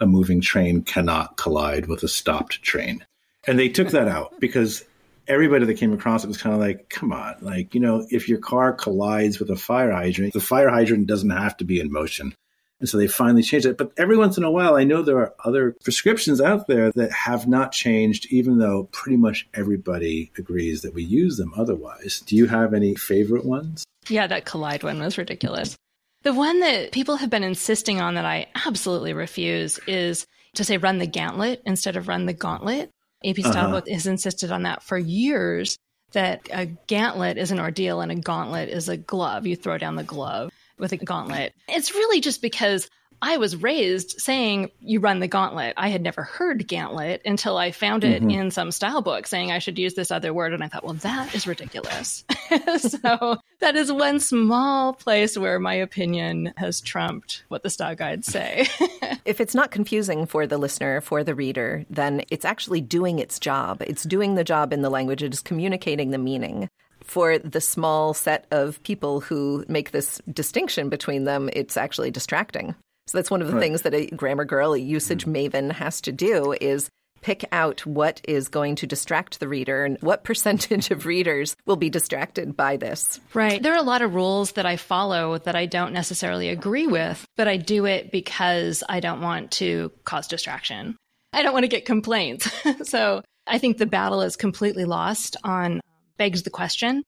A 0.00 0.06
moving 0.06 0.40
train 0.40 0.80
cannot 0.80 1.36
collide 1.36 1.86
with 1.86 2.02
a 2.02 2.08
stopped 2.08 2.62
train. 2.62 3.04
And 3.46 3.58
they 3.58 3.68
took 3.68 3.90
that 3.90 4.08
out 4.08 4.40
because 4.40 4.82
everybody 5.28 5.66
that 5.66 5.78
came 5.78 5.92
across 5.92 6.24
it 6.24 6.28
was 6.28 6.40
kind 6.40 6.54
of 6.54 6.60
like, 6.60 6.88
come 6.88 7.12
on, 7.12 7.36
like, 7.40 7.74
you 7.74 7.80
know, 7.80 8.06
if 8.10 8.28
your 8.28 8.38
car 8.38 8.72
collides 8.72 9.38
with 9.38 9.50
a 9.50 9.56
fire 9.56 9.92
hydrant, 9.92 10.32
the 10.32 10.40
fire 10.40 10.68
hydrant 10.68 11.06
doesn't 11.06 11.30
have 11.30 11.56
to 11.58 11.64
be 11.64 11.80
in 11.80 11.92
motion. 11.92 12.34
And 12.80 12.88
so 12.88 12.98
they 12.98 13.06
finally 13.06 13.42
changed 13.42 13.66
it. 13.66 13.78
But 13.78 13.92
every 13.96 14.16
once 14.16 14.36
in 14.36 14.44
a 14.44 14.50
while, 14.50 14.74
I 14.74 14.84
know 14.84 15.02
there 15.02 15.18
are 15.18 15.34
other 15.44 15.76
prescriptions 15.84 16.40
out 16.40 16.66
there 16.66 16.90
that 16.92 17.12
have 17.12 17.46
not 17.46 17.72
changed, 17.72 18.26
even 18.30 18.58
though 18.58 18.88
pretty 18.92 19.16
much 19.16 19.48
everybody 19.54 20.32
agrees 20.36 20.82
that 20.82 20.92
we 20.92 21.02
use 21.02 21.36
them 21.36 21.54
otherwise. 21.56 22.22
Do 22.26 22.36
you 22.36 22.46
have 22.46 22.74
any 22.74 22.94
favorite 22.94 23.44
ones? 23.44 23.84
Yeah, 24.08 24.26
that 24.26 24.44
collide 24.44 24.82
one 24.82 25.00
was 25.00 25.16
ridiculous. 25.16 25.76
The 26.24 26.34
one 26.34 26.60
that 26.60 26.92
people 26.92 27.16
have 27.16 27.30
been 27.30 27.44
insisting 27.44 28.00
on 28.00 28.14
that 28.14 28.24
I 28.24 28.48
absolutely 28.66 29.12
refuse 29.12 29.78
is 29.86 30.26
to 30.54 30.64
say 30.64 30.76
run 30.76 30.98
the 30.98 31.06
gantlet 31.06 31.62
instead 31.64 31.96
of 31.96 32.08
run 32.08 32.26
the 32.26 32.32
gauntlet. 32.32 32.90
AP 33.24 33.38
Style 33.38 33.74
uh-huh. 33.74 33.82
has 33.90 34.06
insisted 34.06 34.52
on 34.52 34.62
that 34.62 34.82
for 34.82 34.98
years 34.98 35.78
that 36.12 36.48
a 36.52 36.66
gantlet 36.66 37.38
is 37.38 37.50
an 37.50 37.60
ordeal 37.60 38.00
and 38.00 38.12
a 38.12 38.16
gauntlet 38.16 38.68
is 38.68 38.88
a 38.88 38.96
glove. 38.96 39.46
You 39.46 39.56
throw 39.56 39.78
down 39.78 39.96
the 39.96 40.04
glove 40.04 40.50
with 40.78 40.92
a 40.92 40.96
gauntlet. 40.96 41.54
It's 41.68 41.94
really 41.94 42.20
just 42.20 42.42
because 42.42 42.88
I 43.22 43.36
was 43.36 43.56
raised 43.56 44.20
saying 44.20 44.70
you 44.80 45.00
run 45.00 45.20
the 45.20 45.28
gantlet. 45.28 45.74
I 45.76 45.88
had 45.88 46.02
never 46.02 46.22
heard 46.22 46.68
gauntlet 46.68 47.22
until 47.24 47.56
I 47.56 47.70
found 47.70 48.04
it 48.04 48.22
mm-hmm. 48.22 48.30
in 48.30 48.50
some 48.50 48.70
style 48.70 49.02
book 49.02 49.26
saying 49.26 49.50
I 49.50 49.58
should 49.58 49.78
use 49.78 49.94
this 49.94 50.10
other 50.10 50.32
word. 50.32 50.52
And 50.52 50.62
I 50.62 50.68
thought, 50.68 50.84
well, 50.84 50.94
that 50.94 51.34
is 51.34 51.46
ridiculous. 51.46 52.24
so 52.78 53.38
that 53.60 53.76
is 53.76 53.92
one 53.92 54.20
small 54.20 54.92
place 54.92 55.36
where 55.36 55.58
my 55.58 55.74
opinion 55.74 56.52
has 56.56 56.80
trumped 56.80 57.44
what 57.48 57.62
the 57.62 57.70
style 57.70 57.94
guides 57.94 58.26
say. 58.26 58.66
if 59.24 59.40
it's 59.40 59.54
not 59.54 59.70
confusing 59.70 60.26
for 60.26 60.46
the 60.46 60.58
listener, 60.58 61.00
for 61.00 61.24
the 61.24 61.34
reader, 61.34 61.84
then 61.90 62.22
it's 62.30 62.44
actually 62.44 62.80
doing 62.80 63.18
its 63.18 63.38
job. 63.38 63.82
It's 63.86 64.04
doing 64.04 64.34
the 64.34 64.44
job 64.44 64.72
in 64.72 64.82
the 64.82 64.90
language, 64.90 65.22
it 65.22 65.32
is 65.32 65.40
communicating 65.40 66.10
the 66.10 66.18
meaning 66.18 66.68
for 67.04 67.38
the 67.38 67.60
small 67.60 68.14
set 68.14 68.46
of 68.50 68.82
people 68.82 69.20
who 69.20 69.64
make 69.68 69.90
this 69.90 70.20
distinction 70.32 70.88
between 70.88 71.24
them, 71.24 71.50
it's 71.52 71.76
actually 71.76 72.10
distracting. 72.10 72.74
So 73.06 73.18
that's 73.18 73.30
one 73.30 73.42
of 73.42 73.48
the 73.48 73.54
right. 73.54 73.62
things 73.62 73.82
that 73.82 73.94
a 73.94 74.06
grammar 74.06 74.44
girl, 74.44 74.74
a 74.74 74.78
usage 74.78 75.26
mm. 75.26 75.50
maven 75.50 75.72
has 75.72 76.00
to 76.02 76.12
do 76.12 76.54
is 76.60 76.90
pick 77.24 77.44
out 77.52 77.86
what 77.86 78.20
is 78.28 78.48
going 78.48 78.76
to 78.76 78.86
distract 78.86 79.40
the 79.40 79.48
reader 79.48 79.84
and 79.84 79.96
what 80.02 80.24
percentage 80.24 80.90
of 80.90 81.06
readers 81.06 81.56
will 81.64 81.76
be 81.76 81.88
distracted 81.88 82.54
by 82.54 82.76
this. 82.76 83.18
Right. 83.32 83.62
There 83.62 83.72
are 83.72 83.78
a 83.78 83.82
lot 83.82 84.02
of 84.02 84.14
rules 84.14 84.52
that 84.52 84.66
I 84.66 84.76
follow 84.76 85.38
that 85.38 85.56
I 85.56 85.64
don't 85.64 85.94
necessarily 85.94 86.50
agree 86.50 86.86
with, 86.86 87.24
but 87.36 87.48
I 87.48 87.56
do 87.56 87.86
it 87.86 88.12
because 88.12 88.84
I 88.88 89.00
don't 89.00 89.22
want 89.22 89.52
to 89.52 89.90
cause 90.04 90.26
distraction. 90.26 90.96
I 91.32 91.42
don't 91.42 91.54
want 91.54 91.64
to 91.64 91.68
get 91.68 91.86
complaints. 91.86 92.50
so 92.88 93.22
I 93.46 93.58
think 93.58 93.78
the 93.78 93.86
battle 93.86 94.20
is 94.20 94.36
completely 94.36 94.84
lost 94.84 95.36
on 95.42 95.80
begs 96.18 96.42
the 96.42 96.50
question 96.50 97.02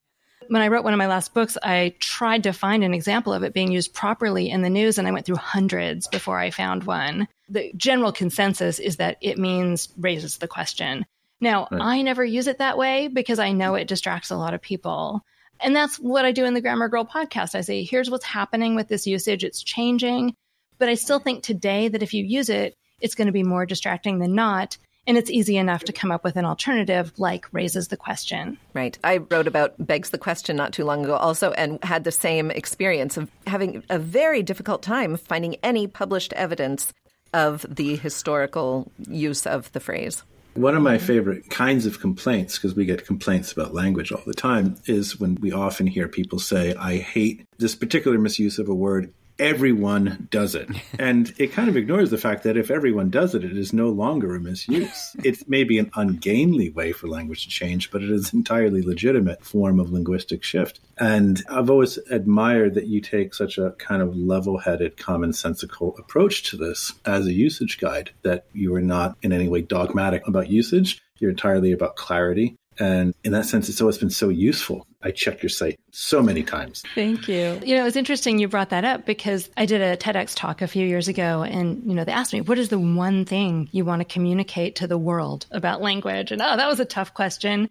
when 0.49 0.63
I 0.63 0.69
wrote 0.69 0.85
one 0.85 0.93
of 0.93 0.99
my 0.99 1.07
last 1.07 1.35
books, 1.35 1.57
I 1.63 1.95
tried 1.99 2.45
to 2.45 2.53
find 2.53 2.85
an 2.85 2.95
example 2.95 3.33
of 3.33 3.43
it 3.43 3.55
being 3.55 3.73
used 3.73 3.95
properly 3.95 4.51
in 4.51 4.63
the 4.63 4.71
news, 4.71 4.99
and 4.99 5.07
I 5.07 5.13
went 5.13 5.27
through 5.27 5.37
hundreds 5.37 6.09
before 6.09 6.39
I 6.39 6.51
found 6.51 6.85
one. 6.85 7.29
The 7.49 7.73
general 7.77 8.13
consensus 8.13 8.79
is 8.79 8.97
that 8.97 9.19
it 9.21 9.39
means 9.39 9.89
raises 9.99 10.39
the 10.39 10.49
question. 10.49 11.07
Now, 11.41 11.69
right. 11.71 11.81
I 11.81 12.03
never 12.03 12.25
use 12.25 12.47
it 12.47 12.59
that 12.59 12.79
way 12.79 13.09
because 13.09 13.39
I 13.39 13.53
know 13.53 13.75
it 13.75 13.89
distracts 13.89 14.31
a 14.31 14.37
lot 14.37 14.55
of 14.55 14.63
people. 14.63 15.23
And 15.61 15.75
that's 15.75 15.97
what 15.97 16.25
I 16.25 16.33
do 16.33 16.45
in 16.45 16.55
the 16.55 16.61
Grammar 16.61 16.89
Girl 16.89 17.05
podcast. 17.05 17.55
I 17.55 17.61
say, 17.63 17.83
here's 17.83 18.11
what's 18.11 18.25
happening 18.25 18.75
with 18.75 18.89
this 18.89 19.07
usage, 19.07 19.45
it's 19.45 19.63
changing. 19.63 20.35
But 20.79 20.89
I 20.89 20.95
still 20.95 21.19
think 21.19 21.43
today 21.43 21.89
that 21.89 22.03
if 22.03 22.13
you 22.15 22.25
use 22.25 22.51
it, 22.51 22.75
it's 23.01 23.15
going 23.15 23.27
to 23.27 23.33
be 23.33 23.43
more 23.43 23.67
distracting 23.67 24.19
than 24.19 24.35
not. 24.35 24.79
And 25.07 25.17
it's 25.17 25.31
easy 25.31 25.57
enough 25.57 25.85
to 25.85 25.93
come 25.93 26.11
up 26.11 26.25
with 26.25 26.37
an 26.37 26.45
alternative 26.45 27.13
like 27.17 27.47
raises 27.53 27.89
the 27.89 27.97
question. 27.97 28.59
Right. 28.75 28.99
I 29.05 29.19
wrote 29.19 29.47
about 29.47 29.75
begs 29.79 30.11
the 30.11 30.19
question 30.19 30.57
not 30.57 30.73
too 30.73 30.85
long 30.85 31.05
ago 31.05 31.15
also 31.15 31.53
and 31.53 31.83
had 31.85 32.05
the 32.05 32.13
same 32.13 32.51
experience 32.51 33.17
of 33.17 33.31
having 33.47 33.85
a 33.89 33.99
very 33.99 34.43
difficult 34.43 34.83
time 34.83 35.17
finding 35.17 35.57
any 35.63 35.87
published 35.87 36.33
evidence 36.33 36.93
of 37.33 37.65
the 37.69 37.97
historical 37.97 38.91
use 39.09 39.47
of 39.47 39.71
the 39.73 39.81
phrase. 39.81 40.25
One 40.55 40.75
of 40.75 40.83
my 40.83 40.97
favorite 40.97 41.51
kinds 41.51 41.85
of 41.85 42.01
complaints, 42.01 42.57
because 42.57 42.75
we 42.75 42.87
get 42.87 43.07
complaints 43.07 43.53
about 43.53 43.75
language 43.75 44.11
all 44.11 44.23
the 44.27 44.33
time, 44.33 44.77
is 44.87 45.21
when 45.21 45.35
we 45.35 45.53
often 45.53 45.87
hear 45.87 46.09
people 46.09 46.39
say, 46.39 46.75
I 46.75 46.97
hate 46.97 47.47
this 47.59 47.75
particular 47.75 48.19
misuse 48.19 48.59
of 48.59 48.71
a 48.71 48.75
word 48.75 49.13
everyone 49.39 50.29
does 50.31 50.55
it. 50.55 50.69
And 50.99 51.35
it 51.37 51.53
kind 51.53 51.69
of 51.69 51.77
ignores 51.77 52.11
the 52.11 52.17
fact 52.17 52.43
that 52.45 52.57
if 52.57 52.71
everyone 52.71 53.11
does 53.11 53.35
it, 53.35 53.45
it 53.45 53.57
is 53.57 53.73
no 53.73 53.91
longer 53.91 54.35
a 54.35 54.41
misuse. 54.41 55.15
it 55.25 55.49
may 55.49 55.63
be 55.63 55.79
an 55.79 55.91
ungainly 55.95 56.71
way 56.71 56.93
for 56.93 57.07
language 57.07 57.45
to 57.45 57.51
change, 57.51 57.91
but 57.91 58.03
it 58.03 58.11
is 58.11 58.33
an 58.33 58.39
entirely 58.39 58.81
legitimate 58.81 59.45
form 59.45 59.79
of 59.79 59.91
linguistic 59.91 60.43
shift. 60.43 60.81
And 60.97 61.43
I've 61.51 61.69
always 61.69 61.99
admired 62.11 62.75
that 62.75 62.87
you 62.87 63.01
take 63.01 63.35
such 63.35 63.59
a 63.59 63.73
kind 63.73 64.01
of 64.01 64.17
level 64.17 64.59
headed, 64.59 64.97
commonsensical 64.97 65.99
approach 65.99 66.45
to 66.51 66.57
this 66.57 66.95
as 67.05 67.27
a 67.27 67.33
usage 67.33 67.79
guide, 67.79 68.11
that 68.23 68.47
you 68.55 68.75
are 68.75 68.83
not 68.83 69.19
in 69.23 69.33
any 69.33 69.49
way 69.49 69.61
dogmatic 69.61 70.27
about 70.27 70.49
usage. 70.49 71.03
You're 71.19 71.31
entirely 71.31 71.73
about 71.73 71.97
clarity 71.97 72.57
and 72.79 73.15
in 73.25 73.33
that 73.33 73.47
sense, 73.47 73.69
it's 73.69 73.81
always 73.81 73.99
been 73.99 74.11
so 74.11 74.29
useful. 74.29 74.87
I 75.03 75.11
checked 75.11 75.43
your 75.43 75.51
site 75.51 75.79
so 75.93 76.23
many 76.23 76.43
times. 76.43 76.83
Thank 76.95 77.29
you. 77.29 77.61
You 77.65 77.77
know, 77.77 77.87
it's 77.87 77.97
interesting 77.97 78.39
you 78.39 78.49
brought 78.49 78.71
that 78.71 78.85
up 78.85 79.07
because 79.07 79.49
I 79.57 79.67
did 79.67 79.81
a 79.81 79.97
TEDx 79.97 80.35
talk 80.35 80.63
a 80.63 80.67
few 80.67 80.87
years 80.87 81.09
ago 81.09 81.43
and, 81.43 81.83
you 81.87 81.95
know, 81.95 82.05
they 82.05 82.13
asked 82.13 82.33
me, 82.33 82.41
what 82.41 82.59
is 82.59 82.69
the 82.69 82.79
one 82.79 83.25
thing 83.25 83.69
you 83.73 83.85
want 83.85 84.01
to 84.01 84.05
communicate 84.05 84.77
to 84.77 84.87
the 84.87 84.99
world 84.99 85.47
about 85.51 85.81
language? 85.81 86.33
And 86.33 86.43
oh, 86.43 86.57
that 86.57 86.69
was 86.69 86.81
a 86.81 86.85
tough 86.85 87.15
question. 87.15 87.71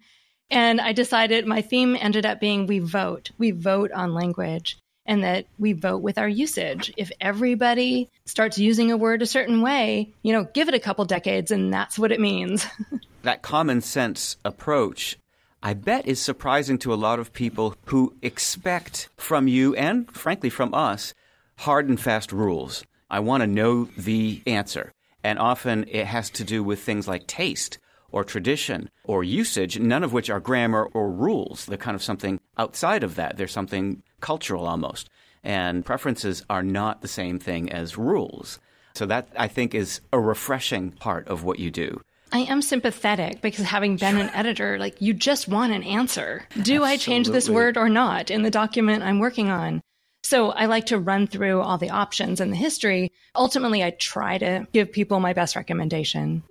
And 0.50 0.80
I 0.80 0.92
decided 0.92 1.46
my 1.46 1.62
theme 1.62 1.96
ended 1.98 2.24
up 2.24 2.40
being 2.40 2.66
we 2.66 2.78
vote. 2.78 3.30
We 3.38 3.50
vote 3.50 3.90
on 3.92 4.14
language 4.14 4.78
and 5.06 5.22
that 5.22 5.46
we 5.58 5.72
vote 5.72 6.02
with 6.02 6.18
our 6.18 6.28
usage. 6.28 6.92
If 6.96 7.10
everybody 7.20 8.10
starts 8.24 8.58
using 8.58 8.90
a 8.90 8.96
word 8.96 9.22
a 9.22 9.26
certain 9.26 9.62
way, 9.62 10.12
you 10.22 10.32
know, 10.32 10.44
give 10.44 10.68
it 10.68 10.74
a 10.74 10.80
couple 10.80 11.04
decades 11.04 11.50
and 11.50 11.72
that's 11.72 11.98
what 11.98 12.12
it 12.12 12.20
means. 12.20 12.66
that 13.26 13.42
common 13.42 13.80
sense 13.80 14.36
approach, 14.44 15.18
I 15.62 15.74
bet, 15.74 16.06
is 16.06 16.20
surprising 16.20 16.78
to 16.78 16.94
a 16.94 17.02
lot 17.06 17.18
of 17.18 17.32
people 17.32 17.74
who 17.86 18.14
expect 18.22 19.08
from 19.16 19.48
you 19.48 19.74
and, 19.74 20.08
frankly, 20.10 20.48
from 20.48 20.72
us, 20.72 21.12
hard 21.58 21.88
and 21.88 22.00
fast 22.00 22.30
rules. 22.30 22.84
I 23.10 23.20
want 23.20 23.42
to 23.42 23.46
know 23.46 23.84
the 23.96 24.42
answer. 24.46 24.92
And 25.24 25.40
often 25.40 25.86
it 25.88 26.06
has 26.06 26.30
to 26.30 26.44
do 26.44 26.62
with 26.62 26.80
things 26.80 27.08
like 27.08 27.26
taste 27.26 27.78
or 28.12 28.22
tradition 28.22 28.90
or 29.02 29.24
usage, 29.24 29.76
none 29.76 30.04
of 30.04 30.12
which 30.12 30.30
are 30.30 30.38
grammar 30.38 30.88
or 30.94 31.10
rules. 31.10 31.66
They're 31.66 31.76
kind 31.76 31.96
of 31.96 32.02
something 32.02 32.38
outside 32.56 33.02
of 33.02 33.16
that. 33.16 33.36
They're 33.36 33.48
something 33.48 34.04
cultural 34.20 34.66
almost. 34.66 35.10
And 35.42 35.84
preferences 35.84 36.44
are 36.48 36.62
not 36.62 37.02
the 37.02 37.08
same 37.08 37.40
thing 37.40 37.72
as 37.72 37.98
rules. 37.98 38.60
So 38.94 39.04
that 39.06 39.28
I 39.36 39.48
think 39.48 39.74
is 39.74 40.00
a 40.12 40.20
refreshing 40.20 40.92
part 40.92 41.26
of 41.26 41.42
what 41.42 41.58
you 41.58 41.72
do. 41.72 42.00
I 42.36 42.40
am 42.40 42.60
sympathetic 42.60 43.40
because 43.40 43.64
having 43.64 43.96
been 43.96 44.18
an 44.18 44.28
editor, 44.34 44.78
like 44.78 45.00
you 45.00 45.14
just 45.14 45.48
want 45.48 45.72
an 45.72 45.82
answer. 45.82 46.44
Do 46.52 46.58
Absolutely. 46.60 46.88
I 46.88 46.96
change 46.98 47.28
this 47.28 47.48
word 47.48 47.78
or 47.78 47.88
not 47.88 48.30
in 48.30 48.42
the 48.42 48.50
document 48.50 49.02
I'm 49.02 49.20
working 49.20 49.48
on? 49.48 49.80
So 50.22 50.50
I 50.50 50.66
like 50.66 50.84
to 50.86 50.98
run 50.98 51.28
through 51.28 51.62
all 51.62 51.78
the 51.78 51.88
options 51.88 52.38
and 52.42 52.52
the 52.52 52.56
history. 52.56 53.10
Ultimately, 53.34 53.82
I 53.82 53.88
try 53.88 54.36
to 54.36 54.66
give 54.74 54.92
people 54.92 55.18
my 55.18 55.32
best 55.32 55.56
recommendation. 55.56 56.42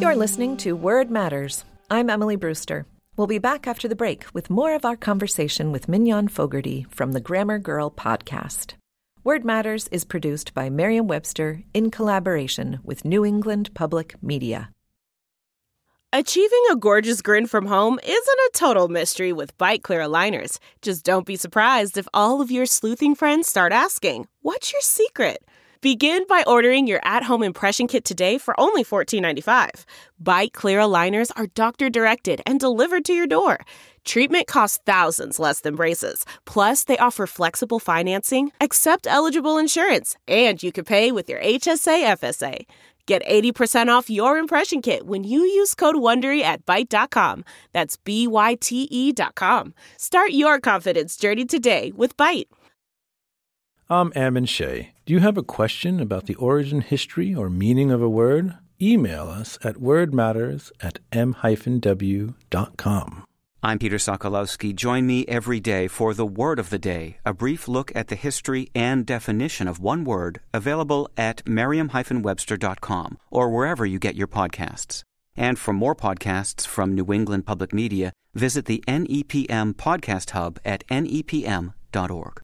You're 0.00 0.16
listening 0.16 0.56
to 0.56 0.72
Word 0.72 1.10
Matters. 1.10 1.66
I'm 1.90 2.08
Emily 2.08 2.36
Brewster. 2.36 2.86
We'll 3.18 3.26
be 3.26 3.36
back 3.36 3.66
after 3.66 3.86
the 3.88 3.94
break 3.94 4.24
with 4.32 4.48
more 4.48 4.74
of 4.74 4.86
our 4.86 4.96
conversation 4.96 5.70
with 5.70 5.86
Mignon 5.86 6.28
Fogarty 6.28 6.86
from 6.88 7.12
the 7.12 7.20
Grammar 7.20 7.58
Girl 7.58 7.90
podcast. 7.90 8.77
Word 9.28 9.44
Matters 9.44 9.88
is 9.88 10.06
produced 10.06 10.54
by 10.54 10.70
Merriam 10.70 11.06
Webster 11.06 11.62
in 11.74 11.90
collaboration 11.90 12.80
with 12.82 13.04
New 13.04 13.26
England 13.26 13.68
Public 13.74 14.14
Media. 14.22 14.70
Achieving 16.14 16.62
a 16.72 16.76
gorgeous 16.76 17.20
grin 17.20 17.44
from 17.44 17.66
home 17.66 17.98
isn't 18.02 18.16
a 18.16 18.50
total 18.54 18.88
mystery 18.88 19.34
with 19.34 19.54
Byte 19.58 19.82
clear 19.82 20.00
aligners. 20.00 20.56
Just 20.80 21.04
don't 21.04 21.26
be 21.26 21.36
surprised 21.36 21.98
if 21.98 22.08
all 22.14 22.40
of 22.40 22.50
your 22.50 22.64
sleuthing 22.64 23.14
friends 23.14 23.46
start 23.46 23.70
asking, 23.70 24.26
What's 24.40 24.72
your 24.72 24.80
secret? 24.80 25.44
Begin 25.82 26.24
by 26.26 26.42
ordering 26.46 26.86
your 26.86 27.00
at 27.04 27.22
home 27.22 27.42
impression 27.42 27.86
kit 27.86 28.06
today 28.06 28.38
for 28.38 28.58
only 28.58 28.82
$14.95. 28.82 29.84
Byte 30.22 30.52
clear 30.54 30.80
aligners 30.80 31.30
are 31.36 31.48
doctor 31.48 31.90
directed 31.90 32.40
and 32.46 32.58
delivered 32.58 33.04
to 33.04 33.12
your 33.12 33.26
door. 33.26 33.58
Treatment 34.08 34.46
costs 34.46 34.80
thousands 34.86 35.38
less 35.38 35.60
than 35.60 35.74
braces. 35.74 36.24
Plus, 36.46 36.84
they 36.84 36.96
offer 36.96 37.26
flexible 37.26 37.78
financing, 37.78 38.52
accept 38.58 39.06
eligible 39.06 39.58
insurance, 39.58 40.16
and 40.26 40.62
you 40.62 40.72
can 40.72 40.86
pay 40.86 41.12
with 41.12 41.28
your 41.28 41.38
HSA 41.40 42.16
FSA. 42.16 42.64
Get 43.04 43.22
80% 43.26 43.88
off 43.88 44.08
your 44.08 44.38
impression 44.38 44.80
kit 44.80 45.06
when 45.06 45.24
you 45.24 45.40
use 45.40 45.74
code 45.74 45.96
WONDERY 45.96 46.40
at 46.40 46.64
Byte.com. 46.64 47.44
That's 47.74 47.98
B-Y-T-E 47.98 49.12
dot 49.12 49.34
com. 49.34 49.74
Start 49.98 50.30
your 50.30 50.58
confidence 50.58 51.14
journey 51.18 51.44
today 51.44 51.92
with 51.94 52.16
Byte. 52.16 52.48
I'm 53.90 54.10
Ammon 54.16 54.46
Shea. 54.46 54.92
Do 55.04 55.12
you 55.12 55.20
have 55.20 55.36
a 55.36 55.42
question 55.42 56.00
about 56.00 56.24
the 56.24 56.34
origin, 56.36 56.80
history, 56.80 57.34
or 57.34 57.50
meaning 57.50 57.90
of 57.90 58.00
a 58.00 58.08
word? 58.08 58.56
Email 58.80 59.28
us 59.28 59.58
at 59.62 59.76
wordmatters 59.76 60.72
at 60.80 60.98
m-w.com. 61.12 62.34
I'm 63.60 63.80
Peter 63.80 63.96
Sokolowski. 63.96 64.72
Join 64.72 65.04
me 65.04 65.26
every 65.26 65.58
day 65.58 65.88
for 65.88 66.14
the 66.14 66.24
Word 66.24 66.60
of 66.60 66.70
the 66.70 66.78
Day, 66.78 67.18
a 67.24 67.34
brief 67.34 67.66
look 67.66 67.90
at 67.96 68.06
the 68.06 68.14
history 68.14 68.70
and 68.72 69.04
definition 69.04 69.66
of 69.66 69.80
one 69.80 70.04
word, 70.04 70.40
available 70.54 71.10
at 71.16 71.44
merriam-webster.com 71.44 73.18
or 73.32 73.50
wherever 73.50 73.84
you 73.84 73.98
get 73.98 74.14
your 74.14 74.28
podcasts. 74.28 75.02
And 75.36 75.58
for 75.58 75.72
more 75.72 75.96
podcasts 75.96 76.64
from 76.64 76.94
New 76.94 77.12
England 77.12 77.46
Public 77.46 77.72
Media, 77.72 78.12
visit 78.32 78.66
the 78.66 78.84
NEPM 78.86 79.74
Podcast 79.74 80.30
Hub 80.30 80.60
at 80.64 80.86
nepm.org. 80.86 82.40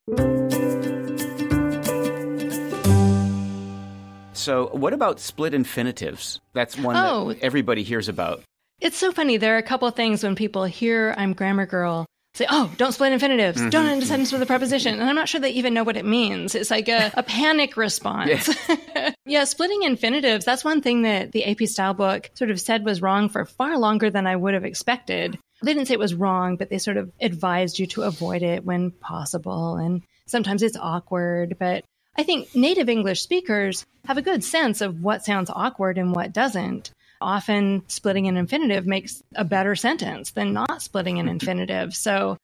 So, 4.32 4.68
what 4.72 4.92
about 4.92 5.20
split 5.20 5.54
infinitives? 5.54 6.40
That's 6.54 6.76
one 6.76 6.96
oh. 6.96 7.28
that 7.28 7.40
everybody 7.40 7.84
hears 7.84 8.08
about. 8.08 8.42
It's 8.80 8.96
so 8.96 9.12
funny. 9.12 9.36
There 9.36 9.54
are 9.54 9.58
a 9.58 9.62
couple 9.62 9.88
of 9.88 9.94
things 9.94 10.22
when 10.22 10.34
people 10.34 10.64
hear 10.64 11.14
I'm 11.16 11.32
grammar 11.32 11.66
girl 11.66 12.06
say, 12.34 12.46
oh, 12.50 12.72
don't 12.76 12.92
split 12.92 13.12
infinitives, 13.12 13.60
mm-hmm. 13.60 13.70
don't 13.70 13.86
end 13.86 14.02
a 14.02 14.06
sentence 14.06 14.32
with 14.32 14.42
a 14.42 14.46
preposition. 14.46 14.94
And 14.94 15.08
I'm 15.08 15.14
not 15.14 15.28
sure 15.28 15.40
they 15.40 15.50
even 15.50 15.72
know 15.72 15.84
what 15.84 15.96
it 15.96 16.04
means. 16.04 16.54
It's 16.56 16.70
like 16.70 16.88
a, 16.88 17.12
a 17.14 17.22
panic 17.22 17.76
response. 17.76 18.50
Yeah. 18.68 19.12
yeah, 19.26 19.44
splitting 19.44 19.84
infinitives, 19.84 20.44
that's 20.44 20.64
one 20.64 20.80
thing 20.80 21.02
that 21.02 21.30
the 21.30 21.44
AP 21.44 21.68
style 21.68 21.94
book 21.94 22.30
sort 22.34 22.50
of 22.50 22.60
said 22.60 22.84
was 22.84 23.00
wrong 23.00 23.28
for 23.28 23.44
far 23.44 23.78
longer 23.78 24.10
than 24.10 24.26
I 24.26 24.34
would 24.34 24.54
have 24.54 24.64
expected. 24.64 25.38
They 25.62 25.72
didn't 25.72 25.86
say 25.86 25.94
it 25.94 26.00
was 26.00 26.14
wrong, 26.14 26.56
but 26.56 26.70
they 26.70 26.78
sort 26.78 26.96
of 26.96 27.12
advised 27.20 27.78
you 27.78 27.86
to 27.88 28.02
avoid 28.02 28.42
it 28.42 28.64
when 28.64 28.90
possible. 28.90 29.76
And 29.76 30.02
sometimes 30.26 30.62
it's 30.62 30.76
awkward, 30.76 31.56
but 31.60 31.84
I 32.16 32.24
think 32.24 32.54
native 32.54 32.88
English 32.88 33.22
speakers 33.22 33.86
have 34.06 34.18
a 34.18 34.22
good 34.22 34.42
sense 34.42 34.80
of 34.80 35.02
what 35.02 35.24
sounds 35.24 35.50
awkward 35.54 35.98
and 35.98 36.12
what 36.12 36.32
doesn't 36.32 36.90
often 37.24 37.82
splitting 37.88 38.28
an 38.28 38.36
infinitive 38.36 38.86
makes 38.86 39.22
a 39.34 39.44
better 39.44 39.74
sentence 39.74 40.30
than 40.32 40.52
not 40.52 40.82
splitting 40.82 41.18
an 41.18 41.28
infinitive. 41.28 41.94
So 41.94 42.36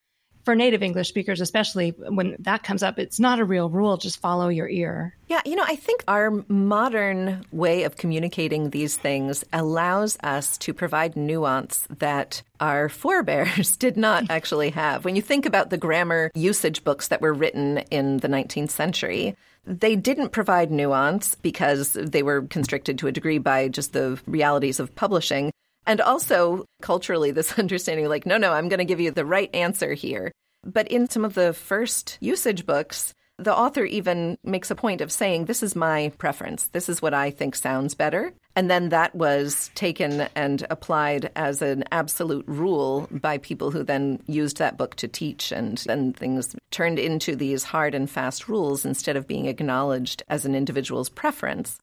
for 0.45 0.55
native 0.55 0.83
English 0.83 1.09
speakers, 1.09 1.41
especially 1.41 1.91
when 1.91 2.37
that 2.41 2.63
comes 2.63 2.83
up, 2.83 2.99
it's 2.99 3.21
not 3.21 3.41
a 3.41 3.45
real 3.45 3.69
rule. 3.69 3.97
Just 3.97 4.21
follow 4.21 4.49
your 4.49 4.69
ear. 4.69 5.15
Yeah, 5.29 5.43
you 5.45 5.55
know, 5.55 5.65
I 5.67 5.77
think 5.77 6.03
our 6.09 6.43
modern 6.49 7.45
way 7.53 7.85
of 7.85 7.97
communicating 7.97 8.71
these 8.71 8.97
things 8.97 9.45
allows 9.53 10.17
us 10.23 10.57
to 10.59 10.73
provide 10.73 11.17
nuance 11.17 11.87
that 11.99 12.43
our 12.59 12.89
forebears 12.89 13.77
did 13.77 13.97
not 13.97 14.31
actually 14.31 14.71
have. 14.71 15.05
When 15.05 15.15
you 15.15 15.23
think 15.23 15.47
about 15.47 15.71
the 15.71 15.79
grammar 15.79 16.31
usage 16.35 16.85
books 16.85 17.09
that 17.09 17.21
were 17.21 17.35
written 17.35 17.79
in 17.91 18.19
the 18.19 18.29
19th 18.29 18.71
century, 18.71 19.37
they 19.65 19.97
didn't 19.97 20.31
provide 20.31 20.71
nuance 20.71 21.35
because 21.35 21.93
they 21.93 22.23
were 22.23 22.43
constricted 22.43 22.99
to 22.99 23.07
a 23.07 23.13
degree 23.13 23.39
by 23.39 23.69
just 23.69 23.93
the 23.93 24.21
realities 24.27 24.81
of 24.81 24.95
publishing. 24.95 25.53
And 25.87 26.01
also 26.01 26.65
culturally, 26.83 27.31
this 27.33 27.59
understanding 27.59 28.09
like, 28.09 28.27
no, 28.27 28.37
no, 28.37 28.53
I'm 28.53 28.69
going 28.69 28.79
to 28.79 28.85
give 28.85 29.01
you 29.01 29.11
the 29.11 29.25
right 29.25 29.55
answer 29.55 29.95
here. 29.95 30.33
But 30.65 30.89
in 30.89 31.09
some 31.09 31.25
of 31.25 31.35
the 31.35 31.53
first 31.53 32.19
usage 32.21 32.67
books, 32.67 33.15
the 33.39 33.57
author 33.57 33.85
even 33.85 34.37
makes 34.45 34.71
a 34.71 34.75
point 34.75 35.01
of 35.01 35.11
saying, 35.11 35.47
This 35.47 35.63
is 35.63 35.75
my 35.75 36.13
preference. 36.19 36.65
This 36.69 36.91
is 36.91 37.01
what 37.01 37.15
I 37.15 37.31
think 37.31 37.55
sounds 37.55 37.95
better. 37.95 38.35
And 38.57 38.69
then 38.69 38.89
that 38.89 39.15
was 39.15 39.71
taken 39.75 40.29
and 40.35 40.67
applied 40.71 41.31
as 41.37 41.63
an 41.63 41.85
absolute 41.93 42.45
rule 42.49 43.09
by 43.11 43.39
people 43.39 43.71
who 43.71 43.85
then 43.85 44.21
used 44.27 44.59
that 44.59 44.77
book 44.77 44.97
to 44.97 45.09
teach. 45.09 45.53
And 45.53 45.79
then 45.87 46.13
things 46.13 46.57
turned 46.71 46.99
into 46.99 47.37
these 47.37 47.63
hard 47.63 47.95
and 47.95 48.11
fast 48.11 48.49
rules 48.49 48.85
instead 48.85 49.17
of 49.17 49.29
being 49.29 49.47
acknowledged 49.47 50.25
as 50.29 50.45
an 50.45 50.55
individual's 50.57 51.09
preference. 51.09 51.79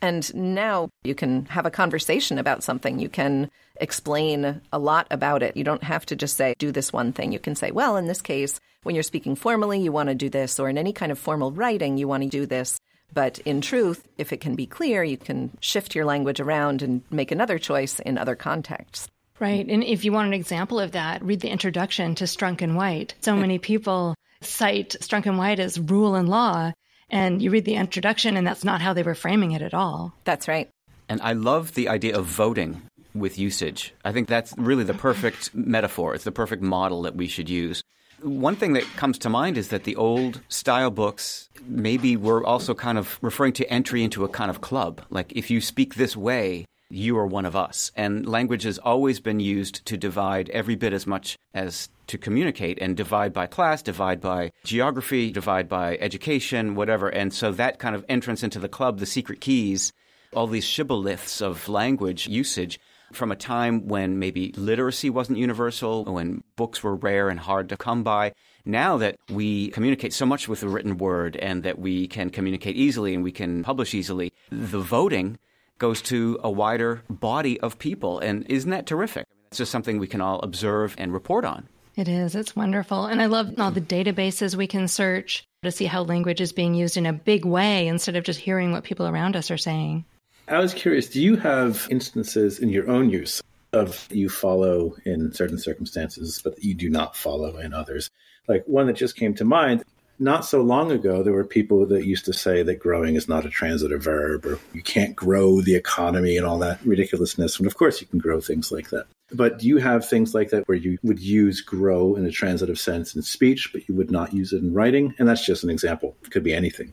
And 0.00 0.34
now 0.34 0.88
you 1.04 1.14
can 1.14 1.46
have 1.46 1.64
a 1.64 1.70
conversation 1.70 2.38
about 2.38 2.64
something. 2.64 2.98
You 2.98 3.08
can 3.08 3.50
explain 3.80 4.60
a 4.72 4.78
lot 4.78 5.06
about 5.10 5.42
it. 5.42 5.56
You 5.56 5.64
don't 5.64 5.84
have 5.84 6.04
to 6.06 6.16
just 6.16 6.36
say, 6.36 6.54
do 6.58 6.72
this 6.72 6.92
one 6.92 7.12
thing. 7.12 7.32
You 7.32 7.38
can 7.38 7.54
say, 7.54 7.70
well, 7.70 7.96
in 7.96 8.06
this 8.06 8.20
case, 8.20 8.58
when 8.82 8.96
you're 8.96 9.04
speaking 9.04 9.36
formally, 9.36 9.80
you 9.80 9.92
want 9.92 10.08
to 10.08 10.16
do 10.16 10.28
this, 10.28 10.58
or 10.58 10.68
in 10.68 10.76
any 10.76 10.92
kind 10.92 11.12
of 11.12 11.20
formal 11.20 11.52
writing, 11.52 11.98
you 11.98 12.08
want 12.08 12.24
to 12.24 12.28
do 12.28 12.46
this. 12.46 12.78
But 13.14 13.38
in 13.40 13.60
truth, 13.60 14.06
if 14.18 14.32
it 14.32 14.40
can 14.40 14.54
be 14.54 14.66
clear, 14.66 15.04
you 15.04 15.16
can 15.16 15.56
shift 15.60 15.94
your 15.94 16.04
language 16.04 16.40
around 16.40 16.82
and 16.82 17.02
make 17.10 17.30
another 17.30 17.58
choice 17.58 18.00
in 18.00 18.16
other 18.16 18.34
contexts. 18.34 19.08
Right. 19.38 19.66
And 19.66 19.82
if 19.82 20.04
you 20.04 20.12
want 20.12 20.28
an 20.28 20.34
example 20.34 20.78
of 20.78 20.92
that, 20.92 21.22
read 21.22 21.40
the 21.40 21.50
introduction 21.50 22.14
to 22.16 22.24
Strunk 22.24 22.62
and 22.62 22.76
White. 22.76 23.14
So 23.20 23.34
many 23.34 23.58
people 23.58 24.14
cite 24.40 24.96
Strunk 25.00 25.26
and 25.26 25.36
White 25.36 25.58
as 25.58 25.78
rule 25.78 26.14
and 26.14 26.28
law, 26.28 26.72
and 27.10 27.42
you 27.42 27.50
read 27.50 27.64
the 27.64 27.74
introduction, 27.74 28.36
and 28.36 28.46
that's 28.46 28.64
not 28.64 28.80
how 28.80 28.92
they 28.92 29.02
were 29.02 29.14
framing 29.14 29.52
it 29.52 29.62
at 29.62 29.74
all. 29.74 30.14
That's 30.24 30.48
right. 30.48 30.68
And 31.08 31.20
I 31.22 31.32
love 31.32 31.74
the 31.74 31.88
idea 31.88 32.16
of 32.16 32.24
voting 32.24 32.82
with 33.14 33.38
usage. 33.38 33.92
I 34.04 34.12
think 34.12 34.28
that's 34.28 34.54
really 34.56 34.84
the 34.84 34.94
perfect 34.94 35.54
metaphor. 35.54 36.14
It's 36.14 36.24
the 36.24 36.32
perfect 36.32 36.62
model 36.62 37.02
that 37.02 37.16
we 37.16 37.26
should 37.26 37.50
use. 37.50 37.82
One 38.22 38.54
thing 38.54 38.74
that 38.74 38.84
comes 38.96 39.18
to 39.18 39.28
mind 39.28 39.58
is 39.58 39.68
that 39.68 39.84
the 39.84 39.96
old 39.96 40.40
style 40.48 40.90
books 40.90 41.48
maybe 41.66 42.16
were 42.16 42.44
also 42.44 42.72
kind 42.72 42.96
of 42.96 43.18
referring 43.20 43.52
to 43.54 43.68
entry 43.68 44.04
into 44.04 44.24
a 44.24 44.28
kind 44.28 44.50
of 44.50 44.60
club. 44.60 45.02
Like 45.10 45.32
if 45.32 45.50
you 45.50 45.60
speak 45.60 45.94
this 45.96 46.16
way, 46.16 46.66
you 46.88 47.18
are 47.18 47.26
one 47.26 47.46
of 47.46 47.56
us. 47.56 47.90
And 47.96 48.26
language 48.26 48.62
has 48.62 48.78
always 48.78 49.18
been 49.18 49.40
used 49.40 49.84
to 49.86 49.96
divide 49.96 50.50
every 50.50 50.76
bit 50.76 50.92
as 50.92 51.06
much 51.06 51.36
as 51.52 51.88
to 52.06 52.18
communicate 52.18 52.78
and 52.80 52.96
divide 52.96 53.32
by 53.32 53.46
class, 53.46 53.82
divide 53.82 54.20
by 54.20 54.52
geography, 54.64 55.32
divide 55.32 55.68
by 55.68 55.96
education, 55.96 56.74
whatever. 56.74 57.08
And 57.08 57.32
so 57.32 57.50
that 57.52 57.78
kind 57.78 57.96
of 57.96 58.04
entrance 58.08 58.42
into 58.44 58.58
the 58.58 58.68
club, 58.68 58.98
the 58.98 59.06
secret 59.06 59.40
keys, 59.40 59.92
all 60.32 60.46
these 60.46 60.64
shibboleths 60.66 61.42
of 61.42 61.68
language 61.68 62.28
usage 62.28 62.78
from 63.12 63.32
a 63.32 63.36
time 63.36 63.86
when 63.88 64.18
maybe 64.18 64.52
literacy 64.56 65.10
wasn't 65.10 65.38
universal, 65.38 66.04
when 66.04 66.42
books 66.56 66.82
were 66.82 66.94
rare 66.94 67.28
and 67.28 67.40
hard 67.40 67.68
to 67.68 67.76
come 67.76 68.02
by. 68.02 68.32
Now 68.64 68.96
that 68.98 69.16
we 69.28 69.68
communicate 69.70 70.12
so 70.12 70.26
much 70.26 70.48
with 70.48 70.60
the 70.60 70.68
written 70.68 70.98
word 70.98 71.36
and 71.36 71.62
that 71.64 71.78
we 71.78 72.06
can 72.06 72.30
communicate 72.30 72.76
easily 72.76 73.14
and 73.14 73.24
we 73.24 73.32
can 73.32 73.62
publish 73.64 73.94
easily, 73.94 74.32
the 74.50 74.80
voting 74.80 75.38
goes 75.78 76.00
to 76.02 76.38
a 76.42 76.50
wider 76.50 77.02
body 77.10 77.58
of 77.60 77.78
people. 77.78 78.18
And 78.20 78.46
isn't 78.48 78.70
that 78.70 78.86
terrific? 78.86 79.26
It's 79.48 79.58
just 79.58 79.72
something 79.72 79.98
we 79.98 80.06
can 80.06 80.20
all 80.20 80.38
observe 80.40 80.94
and 80.96 81.12
report 81.12 81.44
on. 81.44 81.68
It 81.96 82.08
is. 82.08 82.34
It's 82.34 82.56
wonderful. 82.56 83.06
And 83.06 83.20
I 83.20 83.26
love 83.26 83.52
all 83.58 83.70
the 83.70 83.80
databases 83.80 84.54
we 84.54 84.66
can 84.66 84.88
search 84.88 85.44
to 85.62 85.70
see 85.70 85.84
how 85.84 86.02
language 86.02 86.40
is 86.40 86.52
being 86.52 86.74
used 86.74 86.96
in 86.96 87.04
a 87.04 87.12
big 87.12 87.44
way 87.44 87.86
instead 87.86 88.16
of 88.16 88.24
just 88.24 88.40
hearing 88.40 88.72
what 88.72 88.84
people 88.84 89.06
around 89.06 89.36
us 89.36 89.50
are 89.50 89.58
saying. 89.58 90.04
I 90.52 90.58
was 90.58 90.74
curious, 90.74 91.08
do 91.08 91.22
you 91.22 91.36
have 91.36 91.88
instances 91.90 92.58
in 92.58 92.68
your 92.68 92.90
own 92.90 93.08
use 93.08 93.40
of 93.72 94.06
you 94.10 94.28
follow 94.28 94.94
in 95.06 95.32
certain 95.32 95.56
circumstances, 95.56 96.42
but 96.44 96.62
you 96.62 96.74
do 96.74 96.90
not 96.90 97.16
follow 97.16 97.56
in 97.56 97.72
others? 97.72 98.10
Like 98.48 98.62
one 98.66 98.86
that 98.88 98.96
just 98.96 99.16
came 99.16 99.32
to 99.36 99.46
mind, 99.46 99.82
not 100.18 100.44
so 100.44 100.60
long 100.60 100.92
ago, 100.92 101.22
there 101.22 101.32
were 101.32 101.46
people 101.46 101.86
that 101.86 102.04
used 102.04 102.26
to 102.26 102.34
say 102.34 102.62
that 102.64 102.80
growing 102.80 103.14
is 103.14 103.30
not 103.30 103.46
a 103.46 103.48
transitive 103.48 104.02
verb 104.02 104.44
or 104.44 104.58
you 104.74 104.82
can't 104.82 105.16
grow 105.16 105.62
the 105.62 105.74
economy 105.74 106.36
and 106.36 106.44
all 106.44 106.58
that 106.58 106.84
ridiculousness. 106.84 107.56
And 107.56 107.66
of 107.66 107.78
course, 107.78 108.02
you 108.02 108.06
can 108.06 108.18
grow 108.18 108.42
things 108.42 108.70
like 108.70 108.90
that. 108.90 109.06
But 109.32 109.58
do 109.58 109.66
you 109.66 109.78
have 109.78 110.06
things 110.06 110.34
like 110.34 110.50
that 110.50 110.68
where 110.68 110.76
you 110.76 110.98
would 111.02 111.18
use 111.18 111.62
grow 111.62 112.14
in 112.14 112.26
a 112.26 112.30
transitive 112.30 112.78
sense 112.78 113.16
in 113.16 113.22
speech, 113.22 113.70
but 113.72 113.88
you 113.88 113.94
would 113.94 114.10
not 114.10 114.34
use 114.34 114.52
it 114.52 114.62
in 114.62 114.74
writing? 114.74 115.14
And 115.18 115.26
that's 115.26 115.46
just 115.46 115.64
an 115.64 115.70
example. 115.70 116.14
It 116.22 116.30
could 116.30 116.44
be 116.44 116.52
anything. 116.52 116.92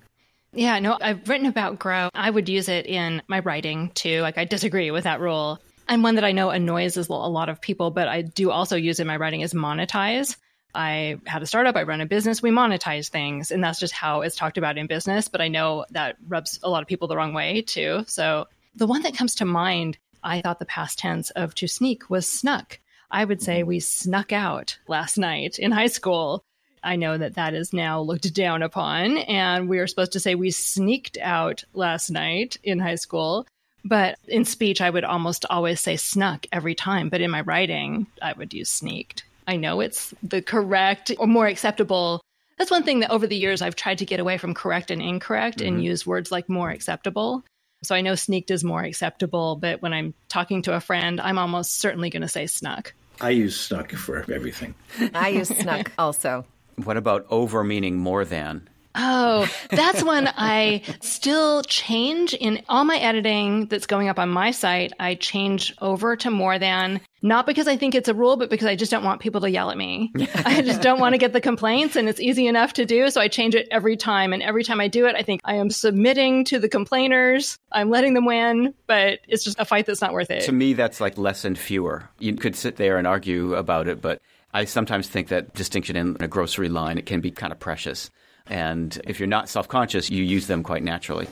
Yeah, 0.52 0.80
no, 0.80 0.98
I've 1.00 1.28
written 1.30 1.46
about 1.46 1.80
grow. 1.80 2.10
I 2.14 2.30
would 2.30 2.50
use 2.50 2.70
it 2.70 2.88
in 2.88 3.22
my 3.28 3.40
writing 3.40 3.92
too. 3.94 4.22
Like, 4.22 4.38
I 4.38 4.46
disagree 4.46 4.92
with 4.92 5.04
that 5.04 5.20
rule. 5.20 5.60
And 5.88 6.04
one 6.04 6.16
that 6.16 6.24
I 6.24 6.32
know 6.32 6.50
annoys 6.50 6.98
a 6.98 7.12
lot 7.12 7.50
of 7.50 7.62
people, 7.62 7.92
but 7.92 8.08
I 8.08 8.22
do 8.22 8.52
also 8.52 8.76
use 8.76 9.00
in 9.00 9.08
my 9.08 9.18
writing 9.18 9.42
is 9.42 9.54
monetize. 9.54 10.38
I 10.74 11.18
had 11.26 11.42
a 11.42 11.48
startup, 11.48 11.76
I 11.76 11.84
run 11.84 12.02
a 12.02 12.06
business, 12.06 12.44
we 12.44 12.52
monetize 12.52 13.10
things. 13.10 13.50
And 13.50 13.64
that's 13.64 13.80
just 13.80 13.94
how 13.94 14.22
it's 14.22 14.36
talked 14.36 14.60
about 14.60 14.78
in 14.78 14.86
business. 14.86 15.28
But 15.28 15.42
I 15.42 15.48
know 15.48 15.86
that 15.92 16.18
rubs 16.28 16.60
a 16.62 16.70
lot 16.70 16.84
of 16.84 16.88
people 16.88 17.08
the 17.08 17.18
wrong 17.18 17.34
way 17.34 17.64
too. 17.64 18.04
So 18.08 18.48
the 18.76 18.86
one 18.86 19.02
that 19.02 19.18
comes 19.18 19.36
to 19.36 19.46
mind, 19.46 19.98
I 20.24 20.42
thought 20.42 20.60
the 20.60 20.66
past 20.66 21.00
tense 21.00 21.32
of 21.32 21.56
to 21.56 21.68
sneak 21.68 22.10
was 22.10 22.30
snuck. 22.30 22.80
I 23.10 23.26
would 23.26 23.42
say 23.42 23.64
we 23.64 23.80
snuck 23.80 24.32
out 24.32 24.78
last 24.88 25.18
night 25.18 25.58
in 25.58 25.72
high 25.72 25.88
school. 25.88 26.44
I 26.84 26.96
know 26.96 27.18
that 27.18 27.36
that 27.36 27.54
is 27.54 27.74
now 27.74 28.02
looked 28.02 28.34
down 28.34 28.64
upon, 28.64 29.18
and 29.18 29.68
we 29.70 29.80
are 29.80 29.88
supposed 29.88 30.14
to 30.14 30.20
say 30.20 30.36
we 30.36 30.52
sneaked 30.52 31.18
out 31.22 31.64
last 31.74 32.10
night 32.10 32.58
in 32.64 32.80
high 32.80 32.96
school. 32.96 33.46
But 33.86 34.18
in 34.28 34.46
speech, 34.46 34.82
I 34.82 34.90
would 34.90 35.06
almost 35.06 35.46
always 35.50 35.80
say 35.80 35.96
snuck 35.96 36.46
every 36.52 36.76
time. 36.76 37.10
But 37.10 37.22
in 37.22 37.32
my 37.32 37.42
writing, 37.42 38.08
I 38.22 38.34
would 38.34 38.54
use 38.54 38.70
sneaked. 38.70 39.24
I 39.48 39.56
know 39.56 39.80
it's 39.80 40.14
the 40.22 40.42
correct 40.42 41.12
or 41.18 41.28
more 41.28 41.48
acceptable. 41.48 42.22
That's 42.58 42.72
one 42.72 42.84
thing 42.84 43.00
that 43.00 43.12
over 43.12 43.26
the 43.26 43.38
years 43.38 43.62
I've 43.62 43.76
tried 43.76 44.00
to 44.00 44.06
get 44.06 44.20
away 44.20 44.38
from 44.38 44.54
correct 44.54 44.92
and 44.92 45.02
incorrect 45.02 45.60
mm-hmm. 45.60 45.76
and 45.76 45.84
use 45.84 46.06
words 46.06 46.32
like 46.32 46.50
more 46.50 46.70
acceptable. 46.70 47.44
So 47.84 47.96
I 47.96 48.02
know 48.02 48.16
sneaked 48.16 48.52
is 48.52 48.64
more 48.64 48.84
acceptable, 48.84 49.56
but 49.56 49.82
when 49.82 49.94
I'm 49.94 50.14
talking 50.28 50.62
to 50.64 50.76
a 50.76 50.82
friend, 50.82 51.22
I'm 51.22 51.38
almost 51.38 51.80
certainly 51.80 52.10
going 52.10 52.22
to 52.22 52.28
say 52.28 52.46
snuck. 52.46 52.94
I 53.22 53.30
use 53.30 53.60
snuck 53.60 53.92
for 53.94 54.30
everything. 54.32 54.76
I 55.14 55.30
use 55.30 55.48
snuck 55.48 55.92
also. 55.98 56.46
What 56.84 56.98
about 56.98 57.26
over 57.30 57.64
meaning 57.64 57.98
more 57.98 58.26
than? 58.26 58.70
Oh, 58.96 59.48
that's 59.70 60.04
when 60.04 60.28
I 60.28 60.82
still 61.02 61.62
change 61.64 62.34
in 62.34 62.64
all 62.68 62.84
my 62.84 62.98
editing 62.98 63.68
that's 63.68 63.86
going 63.86 64.10
up 64.10 64.18
on 64.18 64.30
my 64.30 64.52
site. 64.52 64.94
I 65.00 65.16
change 65.16 65.74
over 65.80 66.16
to 66.18 66.32
more 66.32 66.58
than, 66.58 67.00
not 67.22 67.46
because 67.46 67.68
I 67.68 67.78
think 67.78 67.94
it's 67.94 68.10
a 68.10 68.14
rule, 68.16 68.36
but 68.36 68.50
because 68.50 68.68
I 68.68 68.76
just 68.76 68.92
don't 68.92 69.04
want 69.04 69.22
people 69.22 69.42
to 69.42 69.50
yell 69.50 69.70
at 69.70 69.78
me. 69.78 70.12
I 70.36 70.62
just 70.64 70.82
don't 70.82 71.00
want 71.00 71.14
to 71.14 71.20
get 71.20 71.34
the 71.34 71.42
complaints 71.42 71.96
and 71.96 72.10
it's 72.10 72.20
easy 72.20 72.48
enough 72.48 72.74
to 72.74 72.86
do. 72.86 73.10
So 73.12 73.22
I 73.22 73.28
change 73.28 73.54
it 73.54 73.68
every 73.70 73.96
time. 73.96 74.34
And 74.34 74.42
every 74.42 74.64
time 74.64 74.82
I 74.82 74.88
do 74.88 75.06
it, 75.06 75.16
I 75.16 75.22
think 75.22 75.42
I 75.46 75.56
am 75.56 75.70
submitting 75.70 76.44
to 76.46 76.60
the 76.60 76.70
complainers. 76.70 77.58
I'm 77.72 77.90
letting 77.92 78.16
them 78.16 78.26
win, 78.26 78.74
but 78.88 79.20
it's 79.28 79.44
just 79.44 79.60
a 79.60 79.66
fight 79.66 79.86
that's 79.86 80.02
not 80.02 80.14
worth 80.14 80.32
it. 80.32 80.44
To 80.46 80.52
me, 80.52 80.74
that's 80.74 81.00
like 81.00 81.18
less 81.18 81.46
and 81.46 81.58
fewer. 81.58 82.10
You 82.18 82.36
could 82.36 82.56
sit 82.56 82.78
there 82.78 82.98
and 82.98 83.06
argue 83.06 83.54
about 83.54 83.88
it, 83.88 84.02
but 84.02 84.20
I 84.54 84.66
sometimes 84.66 85.08
think 85.08 85.28
that 85.28 85.54
distinction 85.54 85.96
in 85.96 86.18
a 86.20 86.28
grocery 86.28 86.70
line, 86.70 86.98
it 86.98 87.06
can 87.06 87.22
be 87.22 87.32
kind 87.32 87.54
of 87.54 87.60
precious. 87.60 88.10
And 88.48 89.00
if 89.06 89.20
you're 89.20 89.28
not 89.28 89.50
self 89.50 89.68
conscious, 89.68 90.10
you 90.10 90.24
use 90.24 90.48
them 90.48 90.64
quite 90.64 90.84
naturally. 90.84 91.28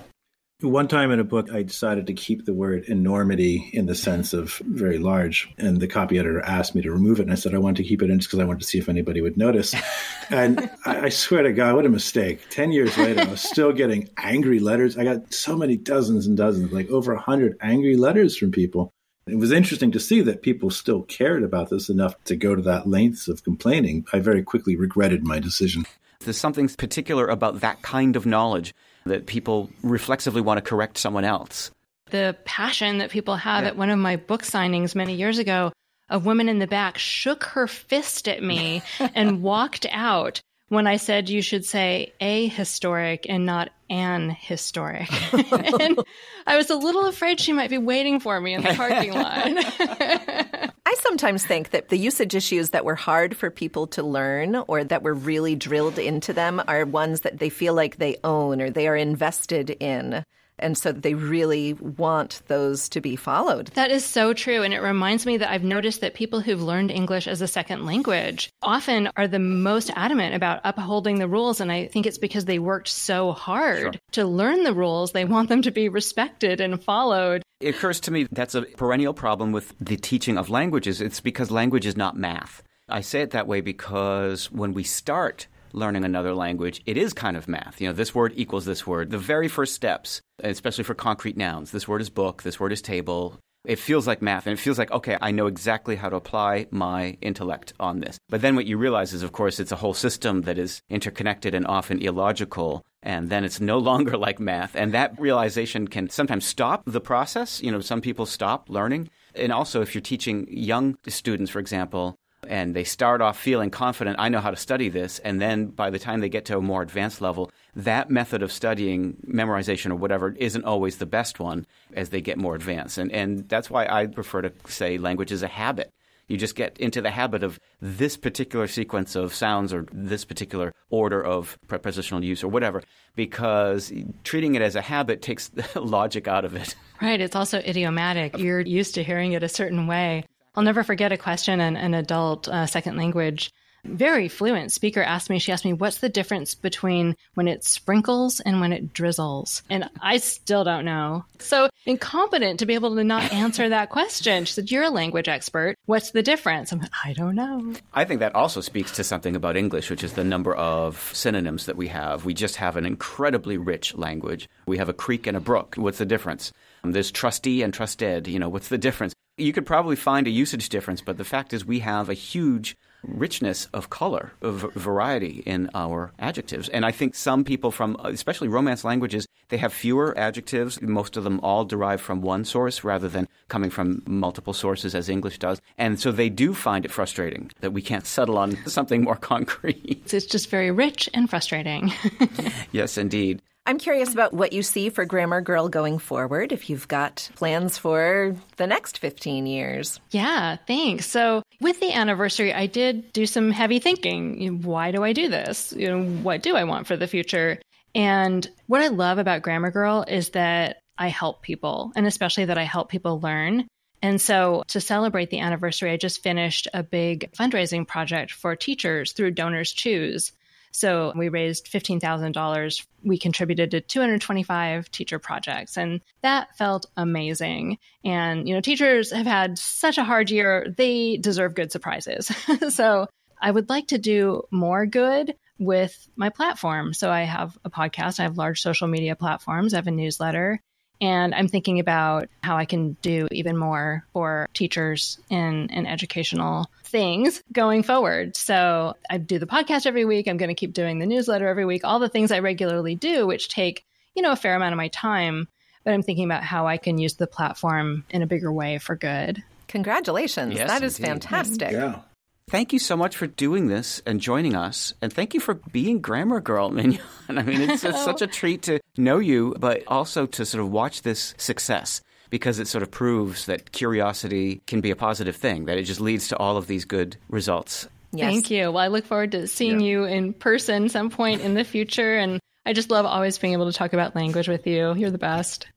One 0.62 0.88
time 0.88 1.12
in 1.12 1.20
a 1.20 1.24
book, 1.24 1.52
I 1.52 1.62
decided 1.62 2.08
to 2.08 2.14
keep 2.14 2.46
the 2.46 2.54
word 2.54 2.86
enormity 2.86 3.70
in 3.74 3.86
the 3.86 3.94
sense 3.94 4.34
of 4.34 4.56
very 4.66 4.98
large. 4.98 5.54
And 5.60 5.80
the 5.80 5.88
copy 5.88 6.18
editor 6.18 6.42
asked 6.44 6.74
me 6.74 6.82
to 6.82 6.92
remove 6.92 7.20
it. 7.20 7.24
And 7.24 7.32
I 7.32 7.36
said 7.36 7.54
I 7.54 7.60
wanted 7.60 7.84
to 7.84 7.88
keep 7.88 8.02
it 8.02 8.10
in 8.10 8.18
just 8.18 8.30
because 8.30 8.40
I 8.40 8.46
wanted 8.46 8.62
to 8.62 8.66
see 8.66 8.80
if 8.80 8.90
anybody 8.90 9.22
would 9.22 9.38
notice. 9.38 9.76
and 10.32 10.68
I, 10.84 11.02
I 11.02 11.10
swear 11.10 11.44
to 11.44 11.54
God, 11.54 11.76
what 11.76 11.86
a 11.86 11.90
mistake. 11.90 12.42
10 12.50 12.72
years 12.72 12.98
later, 12.98 13.22
I 13.22 13.26
was 13.26 13.42
still 13.42 13.72
getting 13.72 14.10
angry 14.18 14.58
letters. 14.58 14.98
I 14.98 15.04
got 15.04 15.32
so 15.32 15.56
many 15.56 15.78
dozens 15.78 16.26
and 16.26 16.36
dozens, 16.36 16.72
like 16.72 16.90
over 16.90 17.14
100 17.14 17.58
angry 17.62 17.96
letters 17.96 18.36
from 18.36 18.52
people. 18.52 18.92
It 19.28 19.38
was 19.38 19.52
interesting 19.52 19.92
to 19.92 20.00
see 20.00 20.22
that 20.22 20.42
people 20.42 20.70
still 20.70 21.04
cared 21.04 21.44
about 21.44 21.70
this 21.70 21.90
enough 21.90 22.22
to 22.26 22.36
go 22.36 22.56
to 22.56 22.62
that 22.64 22.88
lengths 22.88 23.28
of 23.28 23.44
complaining. 23.44 24.06
I 24.14 24.20
very 24.20 24.44
quickly 24.44 24.76
regretted 24.76 25.24
my 25.24 25.40
decision. 25.40 25.86
There's 26.20 26.38
something 26.38 26.68
particular 26.70 27.28
about 27.28 27.60
that 27.62 27.82
kind 27.82 28.16
of 28.16 28.26
knowledge 28.26 28.74
that 29.06 29.28
people 29.28 29.70
reflexively 29.84 30.42
want 30.42 30.58
to 30.58 30.62
correct 30.62 30.98
someone 30.98 31.26
else. 31.26 31.72
The 32.10 32.38
passion 32.46 33.00
that 33.00 33.12
people 33.12 33.36
have 33.36 33.64
yeah. 33.64 33.70
at 33.70 33.78
one 33.78 33.90
of 33.90 34.00
my 34.00 34.16
book 34.16 34.44
signings 34.44 34.96
many 34.96 35.16
years 35.16 35.40
ago, 35.40 35.72
a 36.10 36.20
woman 36.20 36.48
in 36.48 36.60
the 36.60 36.68
back 36.68 36.98
shook 36.98 37.44
her 37.44 37.68
fist 37.68 38.28
at 38.28 38.42
me 38.42 38.82
and 39.16 39.42
walked 39.42 39.86
out 39.92 40.42
when 40.70 40.88
I 40.88 40.98
said 40.98 41.30
you 41.30 41.42
should 41.42 41.66
say 41.66 42.14
a 42.20 42.48
historic 42.48 43.26
and 43.30 43.46
not 43.46 43.70
an 43.90 44.30
historic. 44.30 45.10
and 45.80 46.00
I 46.46 46.58
was 46.58 46.70
a 46.70 46.76
little 46.76 47.06
afraid 47.06 47.40
she 47.40 47.54
might 47.54 47.70
be 47.70 47.78
waiting 47.78 48.20
for 48.20 48.40
me 48.42 48.54
in 48.54 48.64
the 48.64 48.74
parking 48.74 49.14
lot. 49.14 49.48
I 50.86 50.96
sometimes 51.02 51.46
think 51.46 51.70
that 51.72 51.90
the 51.90 51.98
usage 51.98 52.36
issues 52.36 52.70
that 52.70 52.86
were 52.86 52.96
hard 52.96 53.36
for 53.36 53.50
people 53.50 53.88
to 53.88 54.04
learn 54.04 54.56
or 54.68 54.84
that 54.84 55.04
were 55.04 55.14
really 55.14 55.56
drilled 55.56 56.00
into 56.00 56.34
them 56.34 56.62
are 56.68 56.86
ones 56.86 57.22
that 57.22 57.40
they 57.40 57.50
feel 57.50 57.74
like 57.74 57.98
they 57.98 58.18
own 58.24 58.62
or 58.62 58.70
they 58.70 58.88
are 58.88 58.96
invested 58.96 59.70
in. 59.70 60.24
And 60.60 60.78
so 60.78 60.92
they 60.92 61.14
really 61.14 61.74
want 61.74 62.42
those 62.48 62.90
to 62.90 63.02
be 63.02 63.16
followed. 63.16 63.68
That 63.76 63.92
is 63.92 64.04
so 64.04 64.34
true. 64.34 64.64
And 64.64 64.74
it 64.74 64.82
reminds 64.82 65.26
me 65.26 65.38
that 65.38 65.52
I've 65.52 65.64
noticed 65.64 66.02
that 66.02 66.14
people 66.14 66.42
who've 66.42 66.62
learned 66.62 66.92
English 66.92 67.28
as 67.28 67.42
a 67.42 67.48
second 67.48 67.86
language 67.86 68.50
often 68.62 69.10
are 69.18 69.28
the 69.28 69.40
most 69.40 69.92
adamant 69.96 70.36
about 70.36 70.62
upholding 70.64 71.20
the 71.20 71.28
rules. 71.28 71.62
And 71.62 71.72
I 71.72 71.88
think 71.88 72.06
it's 72.06 72.18
because 72.18 72.46
they 72.46 72.60
worked 72.60 72.88
so 72.88 73.32
hard 73.32 73.80
sure. 73.80 73.94
to 74.14 74.26
learn 74.26 74.64
the 74.64 74.74
rules. 74.74 75.12
They 75.12 75.26
want 75.26 75.50
them 75.50 75.62
to 75.62 75.72
be 75.72 75.90
respected 75.90 76.60
and 76.60 76.84
followed. 76.84 77.44
It 77.60 77.76
occurs 77.76 78.00
to 78.02 78.12
me 78.12 78.28
that's 78.32 78.56
a 78.56 78.62
perennial 78.62 79.14
problem 79.14 79.52
with 79.52 79.74
the 79.80 79.98
teaching 79.98 80.38
of 80.38 80.50
languages. 80.50 81.02
It's 81.02 81.20
because 81.20 81.52
language 81.52 81.86
is 81.86 81.98
not 81.98 82.16
math. 82.16 82.64
I 82.90 83.02
say 83.02 83.22
it 83.22 83.32
that 83.32 83.48
way 83.48 83.62
because 83.62 84.52
when 84.52 84.74
we 84.74 84.84
start 84.84 85.48
learning 85.78 86.04
another 86.04 86.34
language, 86.34 86.82
it 86.86 86.98
is 86.98 87.14
kind 87.14 87.38
of 87.38 87.48
math. 87.48 87.80
You 87.80 87.88
know, 87.88 87.94
this 87.94 88.16
word 88.16 88.34
equals 88.36 88.66
this 88.66 88.86
word. 88.86 89.12
The 89.12 89.18
very 89.18 89.48
first 89.48 89.74
steps, 89.74 90.22
especially 90.44 90.84
for 90.84 90.96
concrete 90.96 91.38
nouns, 91.38 91.72
this 91.72 91.88
word 91.88 92.02
is 92.02 92.10
book, 92.10 92.44
this 92.44 92.60
word 92.60 92.74
is 92.74 92.82
table. 92.82 93.40
It 93.66 93.80
feels 93.80 94.08
like 94.08 94.22
math, 94.22 94.48
and 94.48 94.54
it 94.54 94.62
feels 94.62 94.80
like, 94.80 94.92
okay, 94.92 95.18
I 95.22 95.32
know 95.32 95.48
exactly 95.48 95.98
how 95.98 96.08
to 96.08 96.16
apply 96.16 96.68
my 96.72 97.18
intellect 97.20 97.74
on 97.82 98.00
this. 98.00 98.18
But 98.30 98.42
then 98.42 98.56
what 98.56 98.66
you 98.66 98.78
realize 98.78 99.14
is, 99.14 99.24
of 99.24 99.34
course, 99.34 99.60
it's 99.60 99.74
a 99.74 99.78
whole 99.78 99.94
system 99.94 100.44
that 100.44 100.58
is 100.58 100.82
interconnected 100.90 101.54
and 101.54 101.68
often 101.68 102.02
illogical. 102.02 102.86
And 103.04 103.30
then 103.30 103.44
it's 103.44 103.60
no 103.60 103.78
longer 103.90 104.16
like 104.16 104.40
math. 104.40 104.76
And 104.76 104.94
that 104.94 105.20
realization 105.20 105.90
can 105.90 106.10
sometimes 106.10 106.46
stop 106.46 106.84
the 106.86 107.02
process. 107.02 107.62
You 107.62 107.72
know, 107.72 107.82
some 107.82 108.00
people 108.00 108.26
stop 108.26 108.70
learning. 108.70 109.10
And 109.36 109.52
also, 109.52 109.82
if 109.82 109.94
you're 109.94 110.02
teaching 110.02 110.48
young 110.50 110.98
students, 111.08 111.52
for 111.52 111.60
example, 111.60 112.18
and 112.48 112.76
they 112.76 112.84
start 112.84 113.22
off 113.22 113.40
feeling 113.40 113.70
confident, 113.70 114.18
I 114.20 114.30
know 114.30 114.40
how 114.40 114.52
to 114.52 114.58
study 114.58 114.90
this, 114.90 115.20
and 115.20 115.42
then 115.42 115.68
by 115.68 115.90
the 115.90 116.00
time 116.00 116.20
they 116.20 116.30
get 116.30 116.46
to 116.46 116.58
a 116.58 116.62
more 116.62 116.82
advanced 116.82 117.22
level, 117.22 117.52
that 117.76 118.10
method 118.10 118.44
of 118.44 118.52
studying 118.52 119.18
memorization 119.28 119.92
or 119.92 119.96
whatever 119.96 120.36
isn't 120.38 120.66
always 120.66 120.98
the 120.98 121.06
best 121.06 121.40
one 121.40 121.66
as 121.94 122.10
they 122.10 122.22
get 122.22 122.38
more 122.38 122.56
advanced. 122.56 122.98
And, 122.98 123.12
and 123.12 123.50
that's 123.50 123.70
why 123.70 123.88
I 123.88 124.08
prefer 124.08 124.42
to 124.42 124.52
say 124.68 124.98
language 124.98 125.32
is 125.32 125.44
a 125.44 125.48
habit. 125.48 125.92
You 126.28 126.36
just 126.36 126.56
get 126.56 126.78
into 126.78 127.02
the 127.02 127.10
habit 127.10 127.42
of 127.42 127.58
this 127.82 128.18
particular 128.18 128.68
sequence 128.68 129.16
of 129.16 129.34
sounds 129.34 129.72
or 129.72 129.86
this 129.94 130.26
particular 130.26 130.74
order 130.90 131.24
of 131.24 131.58
prepositional 131.68 132.24
use 132.24 132.44
or 132.44 132.50
whatever, 132.50 132.84
because 133.16 133.94
treating 134.26 134.56
it 134.56 134.62
as 134.62 134.76
a 134.76 134.82
habit 134.82 135.22
takes 135.22 135.52
logic 135.76 136.28
out 136.28 136.44
of 136.44 136.54
it. 136.56 136.76
Right. 137.02 137.22
It's 137.22 137.36
also 137.36 137.60
idiomatic. 137.60 138.38
You're 138.38 138.60
used 138.60 138.96
to 138.96 139.04
hearing 139.04 139.34
it 139.34 139.44
a 139.44 139.50
certain 139.50 139.88
way. 139.88 140.26
I'll 140.58 140.64
never 140.64 140.84
forget 140.84 141.12
a 141.12 141.18
question 141.18 141.62
in 141.62 141.78
an 141.78 141.94
adult 141.94 142.48
uh, 142.48 142.66
second 142.66 142.98
language 142.98 143.54
very 143.88 144.28
fluent 144.28 144.72
speaker 144.72 145.02
asked 145.02 145.30
me, 145.30 145.40
she 145.40 145.52
asked 145.52 145.66
me, 145.66 145.74
what's 145.74 146.00
the 146.00 146.10
difference 146.10 146.56
between 146.56 147.16
when 147.36 147.48
it 147.48 147.64
sprinkles 147.64 148.40
and 148.40 148.60
when 148.60 148.74
it 148.74 148.94
drizzles? 148.94 149.64
And 149.70 149.90
I 150.02 150.18
still 150.18 150.64
don't 150.64 150.86
know. 150.86 151.26
So 151.40 151.70
incompetent 151.86 152.60
to 152.60 152.66
be 152.66 152.74
able 152.74 152.96
to 152.96 153.04
not 153.04 153.32
answer 153.32 153.70
that 153.70 153.90
question. 153.90 154.46
She 154.46 154.54
said, 154.54 154.72
You're 154.72 154.84
a 154.84 154.90
language 154.90 155.28
expert. 155.28 155.76
What's 155.86 156.12
the 156.12 156.24
difference? 156.24 156.72
I'm 156.72 156.80
like, 156.80 156.92
I 157.06 157.14
don't 157.14 157.36
know. 157.36 157.76
I 157.94 158.04
think 158.04 158.20
that 158.20 158.36
also 158.36 158.62
speaks 158.62 158.92
to 158.94 159.04
something 159.04 159.36
about 159.36 159.58
English, 159.58 159.90
which 159.90 160.04
is 160.04 160.14
the 160.14 160.24
number 160.24 160.54
of 160.56 161.12
synonyms 161.14 161.66
that 161.66 161.78
we 161.78 161.88
have. 161.88 162.26
We 162.26 162.34
just 162.34 162.58
have 162.58 162.76
an 162.76 162.86
incredibly 162.86 163.58
rich 163.58 163.96
language. 163.96 164.50
We 164.66 164.78
have 164.78 164.90
a 164.90 164.94
creek 164.94 165.28
and 165.28 165.38
a 165.38 165.42
brook. 165.42 165.76
What's 165.78 166.00
the 166.00 166.06
difference? 166.06 166.52
There's 166.84 167.12
trustee 167.12 167.64
and 167.64 167.74
trusted. 167.74 168.28
You 168.28 168.40
know, 168.40 168.50
what's 168.50 168.70
the 168.70 168.78
difference? 168.78 169.14
You 169.38 169.54
could 169.54 169.68
probably 169.68 169.96
find 169.96 170.26
a 170.26 170.32
usage 170.32 170.70
difference, 170.70 171.02
but 171.02 171.18
the 171.18 171.24
fact 171.24 171.54
is 171.54 171.64
we 171.64 171.80
have 171.80 172.10
a 172.10 172.16
huge 172.16 172.76
richness 173.04 173.68
of 173.74 173.90
color, 173.90 174.34
of 174.42 174.74
variety 174.74 175.44
in 175.46 175.70
our 175.76 176.12
adjectives. 176.18 176.70
And 176.70 176.84
I 176.84 176.92
think 176.92 177.14
some 177.14 177.44
people 177.44 177.70
from, 177.70 177.96
especially 178.04 178.48
Romance 178.48 178.84
languages, 178.84 179.28
they 179.50 179.58
have 179.58 179.72
fewer 179.72 180.18
adjectives. 180.18 180.82
Most 180.82 181.18
of 181.18 181.24
them 181.24 181.40
all 181.42 181.66
derive 181.66 182.02
from 182.02 182.22
one 182.22 182.46
source 182.46 182.84
rather 182.84 183.08
than 183.08 183.28
coming 183.48 183.70
from 183.70 184.02
multiple 184.08 184.54
sources 184.54 184.96
as 184.96 185.08
English 185.08 185.38
does. 185.38 185.62
And 185.78 186.00
so 186.00 186.12
they 186.12 186.30
do 186.30 186.56
find 186.56 186.84
it 186.84 186.92
frustrating 186.92 187.52
that 187.62 187.74
we 187.74 187.82
can't 187.82 188.06
settle 188.06 188.38
on 188.38 188.58
something 188.66 189.04
more 189.04 189.16
concrete. 189.16 190.12
It's 190.12 190.26
just 190.26 190.50
very 190.50 190.72
rich 190.72 191.10
and 191.14 191.30
frustrating. 191.30 191.94
yes, 192.72 192.98
indeed. 192.98 193.42
I'm 193.68 193.80
curious 193.80 194.14
about 194.14 194.32
what 194.32 194.54
you 194.54 194.64
see 194.64 194.90
for 194.90 195.04
Grammar 195.04 195.42
Girl 195.42 195.68
going 195.68 196.00
forward, 196.00 196.54
if 196.54 196.70
you've 196.70 196.88
got 196.88 197.30
plans 197.36 197.78
for 197.78 198.34
the 198.56 198.66
next 198.66 199.00
15 199.00 199.46
years. 199.46 200.00
Yeah, 200.10 200.56
thanks. 200.66 201.06
So, 201.06 201.44
with 201.60 201.82
the 201.82 201.92
anniversary, 201.92 202.54
I 202.54 202.68
did 202.68 203.12
do 203.12 203.26
some 203.26 203.52
heavy 203.52 203.80
thinking. 203.80 204.62
Why 204.62 204.92
do 204.92 205.04
I 205.04 205.12
do 205.12 205.28
this? 205.28 205.74
You 205.76 205.90
know, 205.90 206.04
what 206.04 206.42
do 206.44 206.56
I 206.56 206.64
want 206.64 206.88
for 206.88 206.96
the 206.96 207.08
future? 207.08 207.60
And 207.94 208.50
what 208.68 208.82
I 208.82 208.88
love 208.88 209.18
about 209.18 209.42
Grammar 209.42 209.72
Girl 209.72 210.06
is 210.08 210.30
that 210.30 210.78
I 210.98 211.10
help 211.10 211.42
people, 211.42 211.92
and 211.94 212.08
especially 212.08 212.46
that 212.46 212.58
I 212.58 212.64
help 212.64 212.88
people 212.88 213.20
learn. 213.20 213.68
And 214.02 214.22
so, 214.22 214.64
to 214.70 214.80
celebrate 214.80 215.30
the 215.30 215.40
anniversary, 215.40 215.92
I 215.92 215.98
just 215.98 216.24
finished 216.24 216.70
a 216.74 216.84
big 216.84 217.34
fundraising 217.34 217.86
project 217.86 218.32
for 218.32 218.56
teachers 218.56 219.12
through 219.12 219.32
Donors 219.32 219.74
Choose. 219.74 220.32
So 220.78 221.12
we 221.16 221.30
raised 221.30 221.72
$15,000. 221.72 222.86
We 223.04 223.18
contributed 223.18 223.72
to 223.72 223.82
225 223.82 224.92
teacher 224.92 225.18
projects, 225.18 225.76
and 225.76 226.02
that 226.22 226.56
felt 226.56 226.86
amazing. 226.96 227.80
And, 228.06 228.48
you 228.48 228.54
know, 228.54 228.62
teachers 228.62 229.12
have 229.12 229.26
had 229.26 229.58
such 229.58 229.98
a 229.98 230.04
hard 230.04 230.30
year, 230.30 230.72
they 230.78 231.18
deserve 231.18 231.56
good 231.56 231.72
surprises. 231.72 232.32
so 232.70 233.08
I 233.42 233.50
would 233.50 233.70
like 233.70 233.88
to 233.88 233.98
do 233.98 234.44
more 234.52 234.86
good 234.86 235.36
with 235.58 236.08
my 236.16 236.30
platform. 236.30 236.94
So 236.94 237.10
I 237.10 237.24
have 237.24 237.58
a 237.66 237.72
podcast, 237.72 238.20
I 238.20 238.24
have 238.24 238.38
large 238.38 238.62
social 238.62 238.88
media 238.88 239.16
platforms, 239.16 239.74
I 239.74 239.78
have 239.78 239.88
a 239.88 239.92
newsletter, 239.92 240.62
and 241.00 241.36
I'm 241.36 241.48
thinking 241.48 241.80
about 241.80 242.30
how 242.42 242.58
I 242.58 242.66
can 242.66 242.94
do 243.02 243.28
even 243.32 243.58
more 243.58 244.06
for 244.14 244.48
teachers 244.54 245.20
in, 245.30 245.70
in 245.70 245.86
educational 245.86 246.70
things 246.84 247.44
going 247.52 247.84
forward. 247.84 248.36
So 248.36 248.96
I 249.10 249.18
do 249.18 249.40
the 249.40 249.46
podcast 249.46 249.86
every 249.86 250.06
week. 250.06 250.28
I'm 250.28 250.38
going 250.38 250.50
to 250.50 250.56
keep 250.56 250.74
doing 250.74 251.00
the 251.00 251.06
newsletter 251.06 251.48
every 251.48 251.66
week, 251.66 251.84
all 251.84 252.00
the 252.00 252.10
things 252.10 252.32
I 252.32 252.40
regularly 252.40 252.96
do, 252.96 253.28
which 253.28 253.50
take, 253.50 253.86
you 254.16 254.22
know, 254.22 254.32
a 254.32 254.36
fair 254.38 254.56
amount 254.56 254.74
of 254.74 254.78
my 254.78 254.88
time. 254.88 255.48
But 255.84 255.94
I'm 255.94 256.04
thinking 256.04 256.26
about 256.26 256.44
how 256.44 256.68
I 256.68 256.78
can 256.78 256.98
use 256.98 257.16
the 257.16 257.28
platform 257.28 258.04
in 258.10 258.22
a 258.22 258.28
bigger 258.28 258.52
way 258.52 258.78
for 258.78 258.96
good. 258.96 259.44
Congratulations. 259.68 260.56
Yes, 260.56 260.70
that 260.70 260.84
is 260.84 260.98
indeed. 261.00 261.10
fantastic. 261.10 261.72
Yeah. 261.72 262.02
Thank 262.50 262.72
you 262.72 262.80
so 262.80 262.96
much 262.96 263.18
for 263.18 263.28
doing 263.28 263.68
this 263.68 264.02
and 264.06 264.22
joining 264.22 264.56
us. 264.56 264.94
And 265.02 265.12
thank 265.12 265.34
you 265.34 265.42
for 265.42 265.56
being 265.56 266.00
Grammar 266.00 266.40
Girl, 266.40 266.70
Mignon. 266.72 267.02
I 267.28 267.42
mean, 267.42 267.62
it's, 267.62 267.84
it's 267.84 268.04
such 268.04 268.22
a 268.22 268.28
treat 268.40 268.62
to 268.64 268.80
know 268.98 269.20
you, 269.20 269.54
but 269.60 269.84
also 269.88 270.26
to 270.26 270.46
sort 270.46 270.64
of 270.64 270.72
watch 270.72 271.02
this 271.02 271.34
success 271.38 272.02
because 272.30 272.60
it 272.60 272.68
sort 272.68 272.84
of 272.84 272.92
proves 272.92 273.48
that 273.48 273.74
curiosity 273.74 274.62
can 274.66 274.80
be 274.80 274.92
a 274.92 274.96
positive 274.96 275.36
thing, 275.36 275.66
that 275.66 275.78
it 275.78 275.84
just 275.84 276.00
leads 276.00 276.30
to 276.30 276.38
all 276.38 276.56
of 276.56 276.68
these 276.68 276.86
good 276.86 277.18
results. 277.30 277.88
Yes. 278.14 278.32
Thank 278.32 278.50
you. 278.50 278.72
Well, 278.72 278.84
I 278.84 278.88
look 278.88 279.06
forward 279.06 279.34
to 279.34 279.48
seeing 279.48 279.82
yeah. 279.82 279.88
you 279.88 280.04
in 280.06 280.32
person 280.32 280.88
some 280.88 281.10
point 281.10 281.42
in 281.42 281.54
the 281.54 281.66
future. 281.66 282.18
And 282.18 282.40
I 282.66 282.72
just 282.72 282.90
love 282.90 283.06
always 283.06 283.38
being 283.38 283.54
able 283.54 283.70
to 283.70 283.78
talk 283.78 283.92
about 283.92 284.16
language 284.16 284.48
with 284.48 284.66
you. 284.66 284.96
You're 284.96 285.12
the 285.12 285.18
best. 285.18 285.68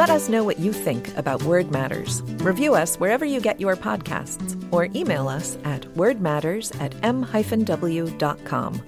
Let 0.00 0.08
us 0.08 0.30
know 0.30 0.44
what 0.44 0.58
you 0.58 0.72
think 0.72 1.14
about 1.18 1.42
Word 1.42 1.70
Matters. 1.70 2.22
Review 2.40 2.74
us 2.74 2.96
wherever 2.96 3.26
you 3.26 3.38
get 3.38 3.60
your 3.60 3.76
podcasts 3.76 4.56
or 4.72 4.88
email 4.94 5.28
us 5.28 5.58
at 5.64 5.82
wordmatters 5.92 6.74
at 6.80 6.94
m-w.com. 7.02 8.82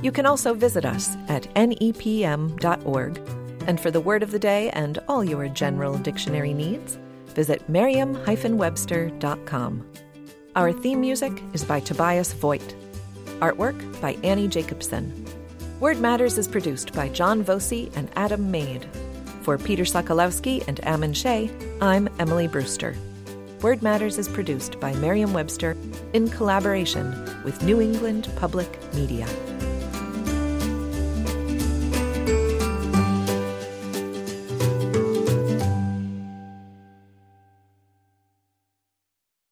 You 0.00 0.12
can 0.12 0.26
also 0.26 0.54
visit 0.54 0.84
us 0.84 1.16
at 1.26 1.52
nepm.org. 1.54 3.20
And 3.66 3.80
for 3.80 3.90
the 3.90 4.00
word 4.00 4.22
of 4.22 4.30
the 4.30 4.38
day 4.38 4.70
and 4.70 5.00
all 5.08 5.24
your 5.24 5.48
general 5.48 5.98
dictionary 5.98 6.54
needs, 6.54 7.00
visit 7.30 7.68
merriam-webster.com. 7.68 9.90
Our 10.54 10.72
theme 10.72 11.00
music 11.00 11.42
is 11.52 11.64
by 11.64 11.80
Tobias 11.80 12.32
Voigt. 12.32 12.76
Artwork 13.40 14.00
by 14.00 14.12
Annie 14.22 14.46
Jacobson. 14.46 15.26
Word 15.80 15.98
Matters 15.98 16.38
is 16.38 16.46
produced 16.46 16.92
by 16.92 17.08
John 17.08 17.42
Voci 17.42 17.90
and 17.96 18.08
Adam 18.14 18.52
Maid. 18.52 18.86
For 19.44 19.58
Peter 19.58 19.82
Sokolowski 19.82 20.66
and 20.66 20.82
Ammon 20.86 21.12
Shea, 21.12 21.50
I'm 21.82 22.08
Emily 22.18 22.48
Brewster. 22.48 22.96
Word 23.60 23.82
Matters 23.82 24.16
is 24.16 24.26
produced 24.26 24.80
by 24.80 24.94
Merriam 24.94 25.34
Webster 25.34 25.76
in 26.14 26.30
collaboration 26.30 27.10
with 27.44 27.62
New 27.62 27.82
England 27.82 28.26
Public 28.36 28.78
Media. 28.94 29.26